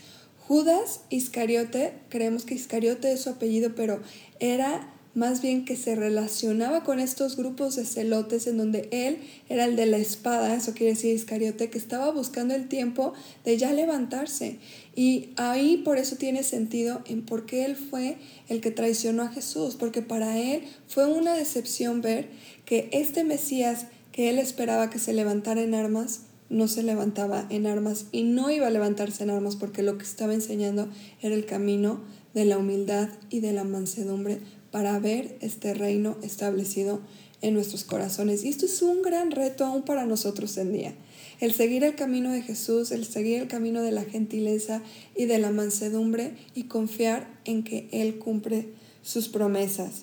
Judas 0.49 1.03
Iscariote, 1.11 1.93
creemos 2.09 2.47
que 2.47 2.55
Iscariote 2.55 3.13
es 3.13 3.21
su 3.21 3.29
apellido, 3.29 3.75
pero 3.75 4.01
era 4.41 4.95
más 5.15 5.43
bien 5.43 5.67
que 5.67 5.77
se 5.77 5.95
relacionaba 5.95 6.85
con 6.85 7.01
estos 7.01 7.37
grupos 7.37 7.77
de 7.77 7.85
celotes 7.85 8.47
en 8.47 8.57
donde 8.57 8.89
él 8.91 9.19
era 9.51 9.67
el 9.67 9.77
de 9.77 9.85
la 9.85 9.99
espada, 9.99 10.55
eso 10.55 10.73
quiere 10.73 10.95
decir 10.95 11.15
Iscariote, 11.15 11.69
que 11.69 11.77
estaba 11.77 12.11
buscando 12.13 12.55
el 12.55 12.67
tiempo 12.67 13.13
de 13.45 13.59
ya 13.59 13.75
levantarse. 13.75 14.57
Y 14.97 15.29
ahí 15.37 15.83
por 15.85 15.99
eso 15.99 16.17
tiene 16.17 16.43
sentido 16.43 17.03
en 17.05 17.27
por 17.27 17.45
qué 17.45 17.67
él 17.67 17.77
fue 17.77 18.17
el 18.49 18.63
que 18.63 18.71
traicionó 18.71 19.25
a 19.25 19.29
Jesús, 19.29 19.77
porque 19.77 20.01
para 20.01 20.39
él 20.39 20.63
fue 20.87 21.05
una 21.05 21.35
decepción 21.35 22.01
ver 22.01 22.31
que 22.65 22.89
este 22.93 23.23
Mesías 23.23 23.85
que 24.13 24.31
él 24.31 24.39
esperaba 24.39 24.89
que 24.89 24.99
se 24.99 25.13
levantara 25.13 25.61
en 25.61 25.75
armas, 25.75 26.23
no 26.51 26.69
se 26.69 26.83
levantaba 26.83 27.47
en 27.51 27.67
armas 27.67 28.07
y 28.13 28.23
no 28.23 28.51
iba 28.51 28.67
a 28.67 28.71
levantarse 28.71 29.23
en 29.23 29.31
armas 29.31 29.57
porque 29.57 29.83
lo 29.83 29.99
que 29.99 30.05
estaba 30.05 30.35
enseñando 30.35 30.89
era 31.21 31.35
el 31.35 31.47
camino 31.47 32.01
de 32.35 32.45
la 32.45 32.59
humildad 32.59 33.11
y 33.31 33.41
de 33.41 33.53
la 33.53 33.65
mansedumbre 33.65 34.41
para 34.71 34.99
ver 34.99 35.37
este 35.41 35.75
reino 35.75 36.17
establecido 36.23 37.01
en 37.41 37.55
nuestros 37.55 37.85
corazones. 37.85 38.45
Y 38.45 38.49
esto 38.49 38.67
es 38.67 38.83
un 38.83 39.03
gran 39.03 39.31
reto 39.31 39.65
aún 39.65 39.83
para 39.83 40.07
nosotros 40.07 40.57
en 40.57 40.73
día. 40.73 40.95
El 41.41 41.53
seguir 41.53 41.85
el 41.85 41.95
camino 41.95 42.33
de 42.33 42.43
Jesús, 42.43 42.91
el 42.91 43.05
seguir 43.05 43.41
el 43.41 43.49
camino 43.49 43.83
de 43.83 43.93
la 43.93 44.05
gentileza 44.05 44.83
y 45.15 45.27
de 45.27 45.39
la 45.39 45.51
mansedumbre 45.51 46.37
y 46.55 46.65
confiar 46.65 47.29
en 47.45 47.63
que 47.63 47.89
Él 47.93 48.19
cumple 48.19 48.69
sus 49.03 49.29
promesas. 49.29 50.03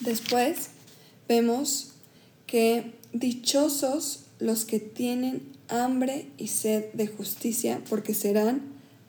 Después 0.00 0.70
vemos 1.28 1.92
que 2.46 2.92
dichosos 3.12 4.21
los 4.42 4.64
que 4.64 4.80
tienen 4.80 5.42
hambre 5.68 6.26
y 6.36 6.48
sed 6.48 6.92
de 6.92 7.06
justicia, 7.06 7.80
porque 7.88 8.14
serán 8.14 8.62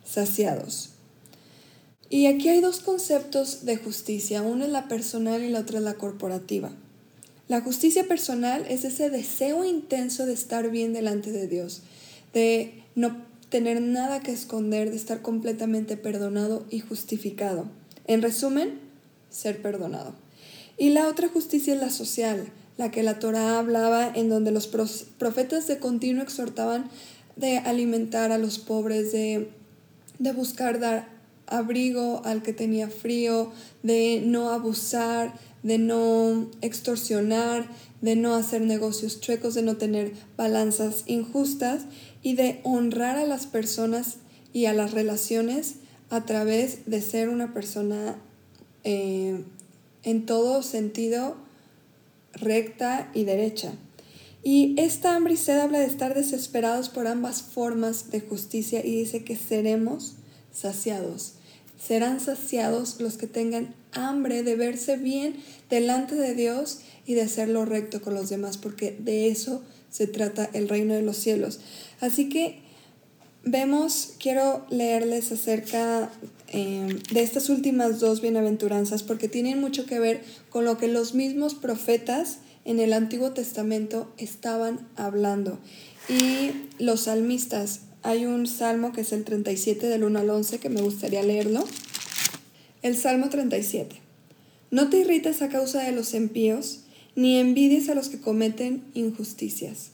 saciados. 0.05 0.91
Y 2.09 2.27
aquí 2.27 2.49
hay 2.49 2.61
dos 2.61 2.79
conceptos 2.79 3.65
de 3.65 3.77
justicia, 3.77 4.43
uno 4.43 4.65
es 4.65 4.71
la 4.71 4.87
personal 4.87 5.41
y 5.43 5.49
la 5.49 5.61
otra 5.61 5.79
es 5.79 5.83
la 5.83 5.95
corporativa. 5.95 6.71
La 7.47 7.61
justicia 7.61 8.07
personal 8.07 8.65
es 8.69 8.85
ese 8.85 9.09
deseo 9.09 9.65
intenso 9.65 10.25
de 10.25 10.33
estar 10.33 10.69
bien 10.69 10.93
delante 10.93 11.31
de 11.31 11.47
Dios, 11.47 11.81
de 12.33 12.83
no 12.95 13.17
tener 13.49 13.81
nada 13.81 14.21
que 14.21 14.31
esconder, 14.31 14.91
de 14.91 14.95
estar 14.95 15.21
completamente 15.21 15.97
perdonado 15.97 16.65
y 16.69 16.79
justificado. 16.79 17.69
En 18.05 18.21
resumen, 18.21 18.79
ser 19.29 19.61
perdonado. 19.61 20.13
Y 20.77 20.89
la 20.89 21.07
otra 21.07 21.27
justicia 21.27 21.73
es 21.73 21.79
la 21.79 21.89
social, 21.89 22.45
la 22.77 22.91
que 22.91 23.03
la 23.03 23.19
Torah 23.19 23.59
hablaba, 23.59 24.11
en 24.13 24.29
donde 24.29 24.51
los 24.51 24.67
profetas 24.67 25.67
de 25.67 25.79
continuo 25.79 26.23
exhortaban 26.23 26.89
de 27.35 27.57
alimentar 27.57 28.31
a 28.31 28.37
los 28.37 28.59
pobres, 28.59 29.11
de, 29.11 29.49
de 30.19 30.31
buscar 30.33 30.79
dar 30.79 31.07
abrigo 31.47 32.21
al 32.25 32.41
que 32.41 32.53
tenía 32.53 32.89
frío, 32.89 33.51
de 33.83 34.21
no 34.25 34.49
abusar, 34.49 35.33
de 35.61 35.77
no 35.77 36.49
extorsionar, 36.61 37.67
de 38.01 38.15
no 38.15 38.35
hacer 38.35 38.61
negocios 38.61 39.21
chuecos, 39.21 39.53
de 39.53 39.61
no 39.61 39.77
tener 39.77 40.11
balanzas 40.35 41.03
injustas 41.05 41.83
y 42.21 42.35
de 42.35 42.59
honrar 42.63 43.17
a 43.17 43.25
las 43.25 43.45
personas 43.45 44.17
y 44.51 44.65
a 44.65 44.73
las 44.73 44.91
relaciones 44.91 45.75
a 46.09 46.25
través 46.25 46.85
de 46.85 47.01
ser 47.01 47.29
una 47.29 47.53
persona 47.53 48.17
eh, 48.83 49.43
en 50.03 50.25
todo 50.25 50.61
sentido 50.63 51.35
recta 52.33 53.09
y 53.13 53.23
derecha. 53.23 53.73
Y 54.43 54.75
esta 54.77 55.17
sed 55.35 55.59
habla 55.59 55.79
de 55.79 55.85
estar 55.85 56.13
desesperados 56.13 56.89
por 56.89 57.07
ambas 57.07 57.41
formas 57.41 58.11
de 58.11 58.19
justicia 58.19 58.85
y 58.85 58.97
dice 58.97 59.23
que 59.23 59.37
seremos 59.37 60.15
saciados. 60.51 61.33
Serán 61.81 62.19
saciados 62.19 62.99
los 62.99 63.17
que 63.17 63.27
tengan 63.27 63.73
hambre 63.93 64.43
de 64.43 64.55
verse 64.55 64.97
bien 64.97 65.35
delante 65.69 66.15
de 66.15 66.35
Dios 66.35 66.79
y 67.05 67.13
de 67.13 67.21
hacer 67.21 67.49
lo 67.49 67.65
recto 67.65 68.01
con 68.01 68.13
los 68.13 68.29
demás, 68.29 68.57
porque 68.57 68.95
de 68.99 69.29
eso 69.29 69.61
se 69.89 70.07
trata 70.07 70.49
el 70.53 70.67
reino 70.67 70.93
de 70.93 71.03
los 71.03 71.17
cielos. 71.17 71.59
Así 71.99 72.29
que 72.29 72.59
vemos, 73.43 74.13
quiero 74.19 74.65
leerles 74.69 75.31
acerca 75.31 76.09
eh, 76.47 76.99
de 77.11 77.21
estas 77.21 77.49
últimas 77.49 77.99
dos 77.99 78.21
bienaventuranzas, 78.21 79.03
porque 79.03 79.27
tienen 79.27 79.59
mucho 79.59 79.85
que 79.85 79.99
ver 79.99 80.23
con 80.53 80.65
lo 80.65 80.77
que 80.77 80.87
los 80.87 81.15
mismos 81.15 81.55
profetas 81.55 82.37
en 82.63 82.79
el 82.79 82.93
Antiguo 82.93 83.31
Testamento 83.31 84.13
estaban 84.19 84.87
hablando. 84.95 85.57
Y 86.07 86.51
los 86.77 87.01
salmistas, 87.01 87.81
hay 88.03 88.27
un 88.27 88.45
salmo 88.45 88.93
que 88.93 89.01
es 89.01 89.13
el 89.13 89.23
37 89.23 89.87
del 89.87 90.03
1 90.03 90.19
al 90.19 90.29
11 90.29 90.59
que 90.59 90.69
me 90.69 90.81
gustaría 90.83 91.23
leerlo. 91.23 91.65
El 92.83 92.95
Salmo 92.95 93.29
37. 93.29 93.95
No 94.69 94.91
te 94.91 94.99
irrites 94.99 95.41
a 95.41 95.49
causa 95.49 95.81
de 95.81 95.91
los 95.91 96.13
impíos, 96.13 96.81
ni 97.15 97.39
envidies 97.39 97.89
a 97.89 97.95
los 97.95 98.09
que 98.09 98.19
cometen 98.19 98.83
injusticias, 98.93 99.89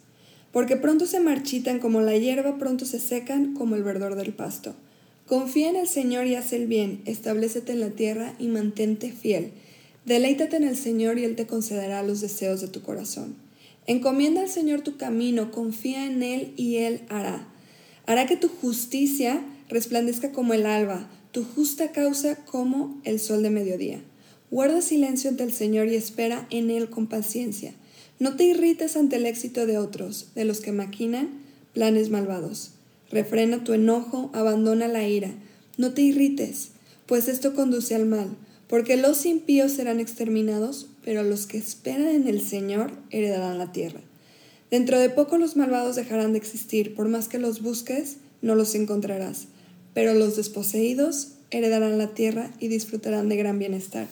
porque 0.52 0.76
pronto 0.76 1.06
se 1.06 1.22
marchitan 1.22 1.80
como 1.80 2.02
la 2.02 2.18
hierba, 2.18 2.58
pronto 2.58 2.84
se 2.84 3.00
secan 3.00 3.54
como 3.54 3.78
el 3.78 3.84
verdor 3.84 4.16
del 4.16 4.34
pasto. 4.34 4.76
Confía 5.26 5.70
en 5.70 5.78
el 5.78 5.88
Señor 5.88 6.28
y 6.28 6.36
haz 6.36 6.52
el 6.52 6.68
bien, 6.68 7.02
establecete 7.06 7.72
en 7.72 7.80
la 7.80 7.92
tierra 7.92 8.36
y 8.40 8.48
mantente 8.48 9.14
fiel. 9.14 9.54
Deleítate 10.10 10.56
en 10.56 10.64
el 10.64 10.76
Señor 10.76 11.20
y 11.20 11.24
Él 11.24 11.36
te 11.36 11.46
concederá 11.46 12.02
los 12.02 12.20
deseos 12.20 12.62
de 12.62 12.68
tu 12.68 12.82
corazón. 12.82 13.36
Encomienda 13.86 14.42
al 14.42 14.50
Señor 14.50 14.82
tu 14.82 14.98
camino, 14.98 15.52
confía 15.52 16.08
en 16.08 16.24
Él 16.24 16.52
y 16.58 16.78
Él 16.78 17.02
hará. 17.10 17.48
Hará 18.08 18.26
que 18.26 18.36
tu 18.36 18.48
justicia 18.48 19.40
resplandezca 19.70 20.32
como 20.32 20.56
el 20.56 20.66
alba, 20.66 21.08
tu 21.32 21.44
justa 21.44 21.92
causa 21.92 22.44
como 22.46 23.00
el 23.04 23.20
sol 23.20 23.44
de 23.44 23.52
mediodía. 23.52 24.02
Guarda 24.50 24.82
silencio 24.82 25.30
ante 25.30 25.44
el 25.44 25.54
Señor 25.54 25.90
y 25.90 25.96
espera 25.96 26.48
en 26.50 26.72
Él 26.72 26.90
con 26.90 27.06
paciencia. 27.06 27.76
No 28.18 28.36
te 28.36 28.46
irrites 28.46 28.98
ante 28.98 29.18
el 29.18 29.28
éxito 29.28 29.68
de 29.68 29.78
otros, 29.78 30.30
de 30.34 30.44
los 30.44 30.60
que 30.60 30.72
maquinan 30.72 31.30
planes 31.74 32.10
malvados. 32.10 32.72
Refrena 33.12 33.64
tu 33.64 33.74
enojo, 33.74 34.32
abandona 34.34 34.88
la 34.88 35.08
ira. 35.08 35.30
No 35.78 35.94
te 35.94 36.02
irrites, 36.02 36.70
pues 37.06 37.28
esto 37.28 37.54
conduce 37.54 37.94
al 37.94 38.08
mal, 38.08 38.30
porque 38.70 38.98
los 38.98 39.26
impíos 39.26 39.72
serán 39.72 40.00
exterminados, 40.00 40.88
pero 41.04 41.24
los 41.24 41.48
que 41.48 41.58
esperan 41.58 42.08
en 42.08 42.28
el 42.28 42.40
Señor 42.40 42.92
heredarán 43.10 43.58
la 43.58 43.72
tierra. 43.72 44.00
Dentro 44.70 45.00
de 45.00 45.10
poco 45.10 45.40
los 45.40 45.58
malvados 45.58 45.96
dejarán 45.96 46.34
de 46.34 46.38
existir, 46.38 46.94
por 46.94 47.10
más 47.10 47.28
que 47.28 47.40
los 47.40 47.64
busques, 47.64 48.18
no 48.44 48.54
los 48.54 48.76
encontrarás, 48.76 49.48
pero 49.96 50.14
los 50.14 50.38
desposeídos 50.38 51.34
heredarán 51.50 51.98
la 51.98 52.14
tierra 52.14 52.52
y 52.60 52.68
disfrutarán 52.68 53.28
de 53.28 53.38
gran 53.38 53.58
bienestar. 53.58 54.08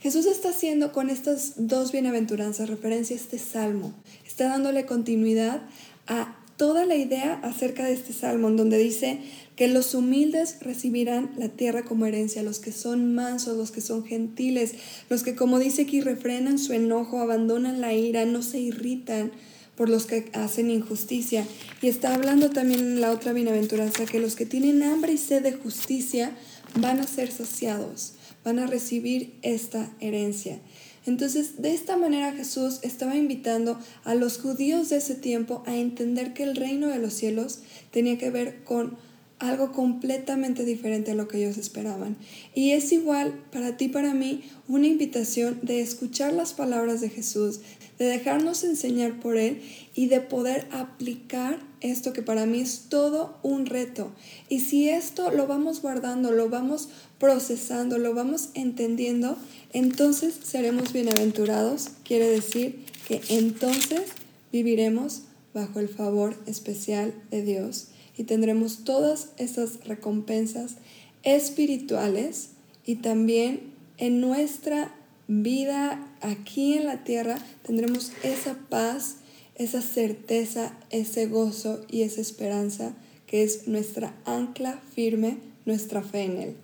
Jesús 0.00 0.26
está 0.26 0.50
haciendo 0.50 0.92
con 0.92 1.10
estas 1.10 1.54
dos 1.56 1.90
bienaventuranzas 1.90 2.70
referencia 2.70 3.16
a 3.16 3.18
este 3.18 3.40
salmo, 3.40 3.92
está 4.24 4.44
dándole 4.44 4.86
continuidad 4.86 5.62
a 6.06 6.36
toda 6.56 6.86
la 6.86 6.94
idea 6.94 7.40
acerca 7.42 7.84
de 7.84 7.94
este 7.94 8.12
salmo, 8.12 8.48
en 8.48 8.56
donde 8.56 8.78
dice, 8.78 9.18
que 9.56 9.68
los 9.68 9.94
humildes 9.94 10.56
recibirán 10.60 11.30
la 11.38 11.48
tierra 11.48 11.82
como 11.82 12.04
herencia, 12.04 12.42
los 12.42 12.58
que 12.58 12.72
son 12.72 13.14
mansos, 13.14 13.56
los 13.56 13.70
que 13.70 13.80
son 13.80 14.04
gentiles, 14.04 14.74
los 15.08 15.22
que 15.22 15.34
como 15.34 15.58
dice 15.58 15.82
aquí 15.82 16.02
refrenan 16.02 16.58
su 16.58 16.74
enojo, 16.74 17.20
abandonan 17.20 17.80
la 17.80 17.94
ira, 17.94 18.26
no 18.26 18.42
se 18.42 18.60
irritan 18.60 19.32
por 19.74 19.88
los 19.88 20.04
que 20.04 20.30
hacen 20.34 20.70
injusticia. 20.70 21.46
Y 21.80 21.88
está 21.88 22.14
hablando 22.14 22.50
también 22.50 22.80
en 22.80 23.00
la 23.00 23.12
otra 23.12 23.32
bienaventuranza 23.32 24.04
que 24.04 24.20
los 24.20 24.36
que 24.36 24.44
tienen 24.44 24.82
hambre 24.82 25.14
y 25.14 25.18
sed 25.18 25.42
de 25.42 25.52
justicia 25.52 26.36
van 26.80 27.00
a 27.00 27.06
ser 27.06 27.32
saciados, 27.32 28.12
van 28.44 28.58
a 28.58 28.66
recibir 28.66 29.34
esta 29.40 29.90
herencia. 30.00 30.58
Entonces, 31.06 31.62
de 31.62 31.72
esta 31.72 31.96
manera 31.96 32.32
Jesús 32.32 32.80
estaba 32.82 33.16
invitando 33.16 33.78
a 34.04 34.14
los 34.14 34.38
judíos 34.38 34.88
de 34.88 34.96
ese 34.96 35.14
tiempo 35.14 35.62
a 35.64 35.76
entender 35.76 36.34
que 36.34 36.42
el 36.42 36.56
reino 36.56 36.88
de 36.88 36.98
los 36.98 37.14
cielos 37.14 37.60
tenía 37.92 38.18
que 38.18 38.30
ver 38.30 38.64
con 38.64 38.98
algo 39.38 39.72
completamente 39.72 40.64
diferente 40.64 41.10
a 41.10 41.14
lo 41.14 41.28
que 41.28 41.38
ellos 41.38 41.58
esperaban. 41.58 42.16
Y 42.54 42.72
es 42.72 42.90
igual 42.92 43.34
para 43.52 43.76
ti, 43.76 43.88
para 43.88 44.14
mí, 44.14 44.44
una 44.66 44.86
invitación 44.86 45.60
de 45.62 45.80
escuchar 45.80 46.32
las 46.32 46.54
palabras 46.54 47.00
de 47.00 47.10
Jesús, 47.10 47.60
de 47.98 48.06
dejarnos 48.06 48.64
enseñar 48.64 49.20
por 49.20 49.36
Él 49.36 49.60
y 49.94 50.06
de 50.06 50.20
poder 50.20 50.66
aplicar 50.70 51.58
esto 51.80 52.12
que 52.12 52.22
para 52.22 52.46
mí 52.46 52.60
es 52.60 52.86
todo 52.88 53.38
un 53.42 53.66
reto. 53.66 54.12
Y 54.48 54.60
si 54.60 54.88
esto 54.88 55.30
lo 55.30 55.46
vamos 55.46 55.82
guardando, 55.82 56.30
lo 56.30 56.48
vamos 56.48 56.88
procesando, 57.18 57.98
lo 57.98 58.14
vamos 58.14 58.50
entendiendo, 58.54 59.36
entonces 59.72 60.34
seremos 60.42 60.92
bienaventurados. 60.92 61.90
Quiere 62.04 62.28
decir 62.28 62.84
que 63.06 63.20
entonces 63.28 64.02
viviremos 64.50 65.22
bajo 65.52 65.80
el 65.80 65.88
favor 65.88 66.34
especial 66.46 67.14
de 67.30 67.42
Dios 67.42 67.88
y 68.16 68.24
tendremos 68.24 68.84
todas 68.84 69.30
esas 69.36 69.84
recompensas 69.84 70.76
espirituales 71.22 72.50
y 72.84 72.96
también 72.96 73.72
en 73.98 74.20
nuestra 74.20 74.94
vida 75.28 76.06
aquí 76.20 76.74
en 76.74 76.86
la 76.86 77.04
tierra 77.04 77.38
tendremos 77.62 78.12
esa 78.22 78.54
paz, 78.68 79.16
esa 79.56 79.82
certeza, 79.82 80.76
ese 80.90 81.26
gozo 81.26 81.84
y 81.90 82.02
esa 82.02 82.20
esperanza 82.20 82.94
que 83.26 83.42
es 83.42 83.66
nuestra 83.66 84.14
ancla 84.24 84.80
firme, 84.94 85.38
nuestra 85.64 86.02
fe 86.02 86.24
en 86.24 86.36
Él. 86.38 86.56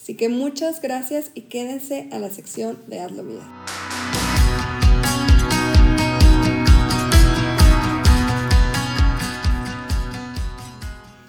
Así 0.00 0.14
que 0.14 0.28
muchas 0.28 0.80
gracias 0.80 1.30
y 1.34 1.42
quédense 1.42 2.08
a 2.12 2.18
la 2.18 2.30
sección 2.30 2.78
de 2.86 3.00
Hazlo 3.00 3.24
Vida. 3.24 3.85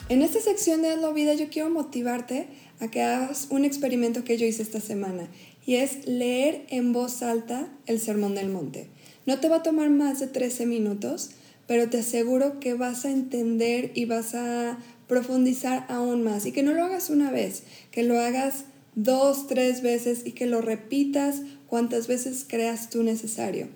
En 0.09 0.21
esta 0.21 0.39
sección 0.39 0.81
de 0.81 0.89
Hazlo 0.89 1.13
Vida 1.13 1.33
yo 1.33 1.49
quiero 1.49 1.69
motivarte 1.69 2.47
a 2.79 2.87
que 2.87 3.01
hagas 3.01 3.47
un 3.49 3.65
experimento 3.65 4.23
que 4.23 4.37
yo 4.37 4.45
hice 4.45 4.63
esta 4.63 4.79
semana 4.79 5.27
y 5.65 5.75
es 5.75 6.07
leer 6.07 6.65
en 6.69 6.93
voz 6.93 7.21
alta 7.21 7.67
el 7.87 7.99
Sermón 7.99 8.33
del 8.33 8.47
Monte. 8.47 8.87
No 9.25 9.41
te 9.41 9.49
va 9.49 9.57
a 9.57 9.63
tomar 9.63 9.89
más 9.89 10.21
de 10.21 10.27
13 10.27 10.65
minutos, 10.65 11.31
pero 11.67 11.89
te 11.89 11.99
aseguro 11.99 12.61
que 12.61 12.73
vas 12.73 13.03
a 13.03 13.11
entender 13.11 13.91
y 13.95 14.05
vas 14.05 14.33
a 14.33 14.77
profundizar 15.09 15.85
aún 15.89 16.23
más 16.23 16.45
y 16.45 16.53
que 16.53 16.63
no 16.63 16.71
lo 16.71 16.85
hagas 16.85 17.09
una 17.09 17.29
vez, 17.29 17.63
que 17.91 18.03
lo 18.03 18.17
hagas 18.17 18.63
dos, 18.95 19.47
tres 19.47 19.81
veces 19.81 20.21
y 20.25 20.31
que 20.31 20.45
lo 20.45 20.61
repitas 20.61 21.41
cuantas 21.67 22.07
veces 22.07 22.45
creas 22.47 22.89
tú 22.89 23.03
necesario. 23.03 23.67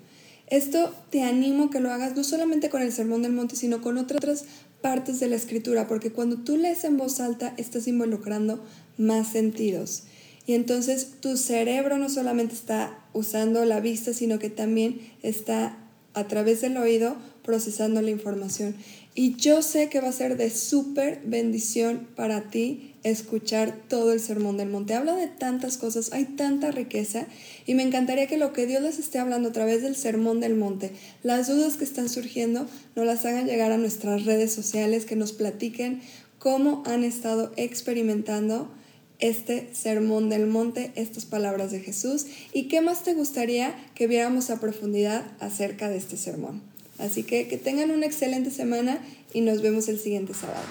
Esto 0.48 0.94
te 1.10 1.24
animo 1.24 1.70
que 1.70 1.80
lo 1.80 1.92
hagas 1.92 2.16
no 2.16 2.24
solamente 2.24 2.70
con 2.70 2.82
el 2.82 2.92
Sermón 2.92 3.22
del 3.22 3.32
Monte, 3.32 3.56
sino 3.56 3.82
con 3.82 3.98
otras 3.98 4.46
partes 4.82 5.20
de 5.20 5.28
la 5.28 5.36
escritura, 5.36 5.88
porque 5.88 6.12
cuando 6.12 6.38
tú 6.38 6.58
lees 6.58 6.84
en 6.84 6.98
voz 6.98 7.20
alta 7.20 7.54
estás 7.58 7.88
involucrando 7.88 8.64
más 8.98 9.32
sentidos. 9.32 10.04
Y 10.46 10.54
entonces 10.54 11.14
tu 11.22 11.38
cerebro 11.38 11.98
no 11.98 12.10
solamente 12.10 12.56
está 12.56 12.98
usando 13.14 13.64
la 13.66 13.80
vista, 13.80 14.14
sino 14.14 14.40
que 14.40 14.50
también 14.50 15.00
está 15.22 15.78
a 16.14 16.28
través 16.28 16.62
del 16.62 16.78
oído 16.78 17.16
procesando 17.44 18.02
la 18.02 18.10
información. 18.10 18.76
Y 19.14 19.36
yo 19.36 19.62
sé 19.62 19.90
que 19.90 20.00
va 20.00 20.08
a 20.08 20.14
ser 20.14 20.38
de 20.38 20.50
súper 20.50 21.22
bendición 21.26 22.08
para 22.16 22.50
ti 22.50 22.96
escuchar 23.04 23.76
todo 23.90 24.14
el 24.14 24.22
sermón 24.22 24.56
del 24.56 24.70
monte. 24.70 24.94
Habla 24.94 25.16
de 25.16 25.28
tantas 25.28 25.78
cosas, 25.78 26.14
hay 26.14 26.24
tanta 26.24 26.72
riqueza 26.72 27.28
y 27.66 27.74
me 27.74 27.84
encantaría 27.84 28.28
que 28.28 28.38
lo 28.38 28.54
que 28.54 28.66
Dios 28.66 28.82
les 28.82 29.00
esté 29.00 29.20
hablando 29.20 29.50
a 29.50 29.52
través 29.52 29.82
del 29.82 29.98
sermón 29.98 30.40
del 30.40 30.56
monte, 30.56 30.92
las 31.24 31.48
dudas 31.48 31.76
que 31.76 31.84
están 31.84 32.08
surgiendo, 32.08 32.68
nos 32.96 33.06
las 33.06 33.26
hagan 33.26 33.48
llegar 33.48 33.74
a 33.74 33.78
nuestras 33.78 34.24
redes 34.24 34.54
sociales, 34.54 35.06
que 35.06 35.18
nos 35.18 35.34
platiquen 35.34 36.02
cómo 36.40 36.82
han 36.86 37.04
estado 37.04 37.52
experimentando 37.58 38.72
este 39.20 39.70
sermón 39.74 40.30
del 40.30 40.48
monte, 40.48 40.94
estas 40.96 41.26
palabras 41.26 41.72
de 41.72 41.82
Jesús 41.82 42.28
y 42.54 42.70
qué 42.70 42.80
más 42.82 43.04
te 43.04 43.14
gustaría 43.14 43.76
que 43.94 44.08
viéramos 44.08 44.50
a 44.50 44.60
profundidad 44.60 45.26
acerca 45.40 45.90
de 45.90 45.98
este 45.98 46.16
sermón. 46.18 46.71
Así 47.02 47.24
que 47.24 47.48
que 47.48 47.58
tengan 47.58 47.92
una 47.92 48.06
excelente 48.06 48.52
semana 48.52 49.00
y 49.34 49.42
nos 49.42 49.62
vemos 49.62 49.88
el 49.90 50.00
siguiente 50.00 50.34
sábado. 50.34 50.62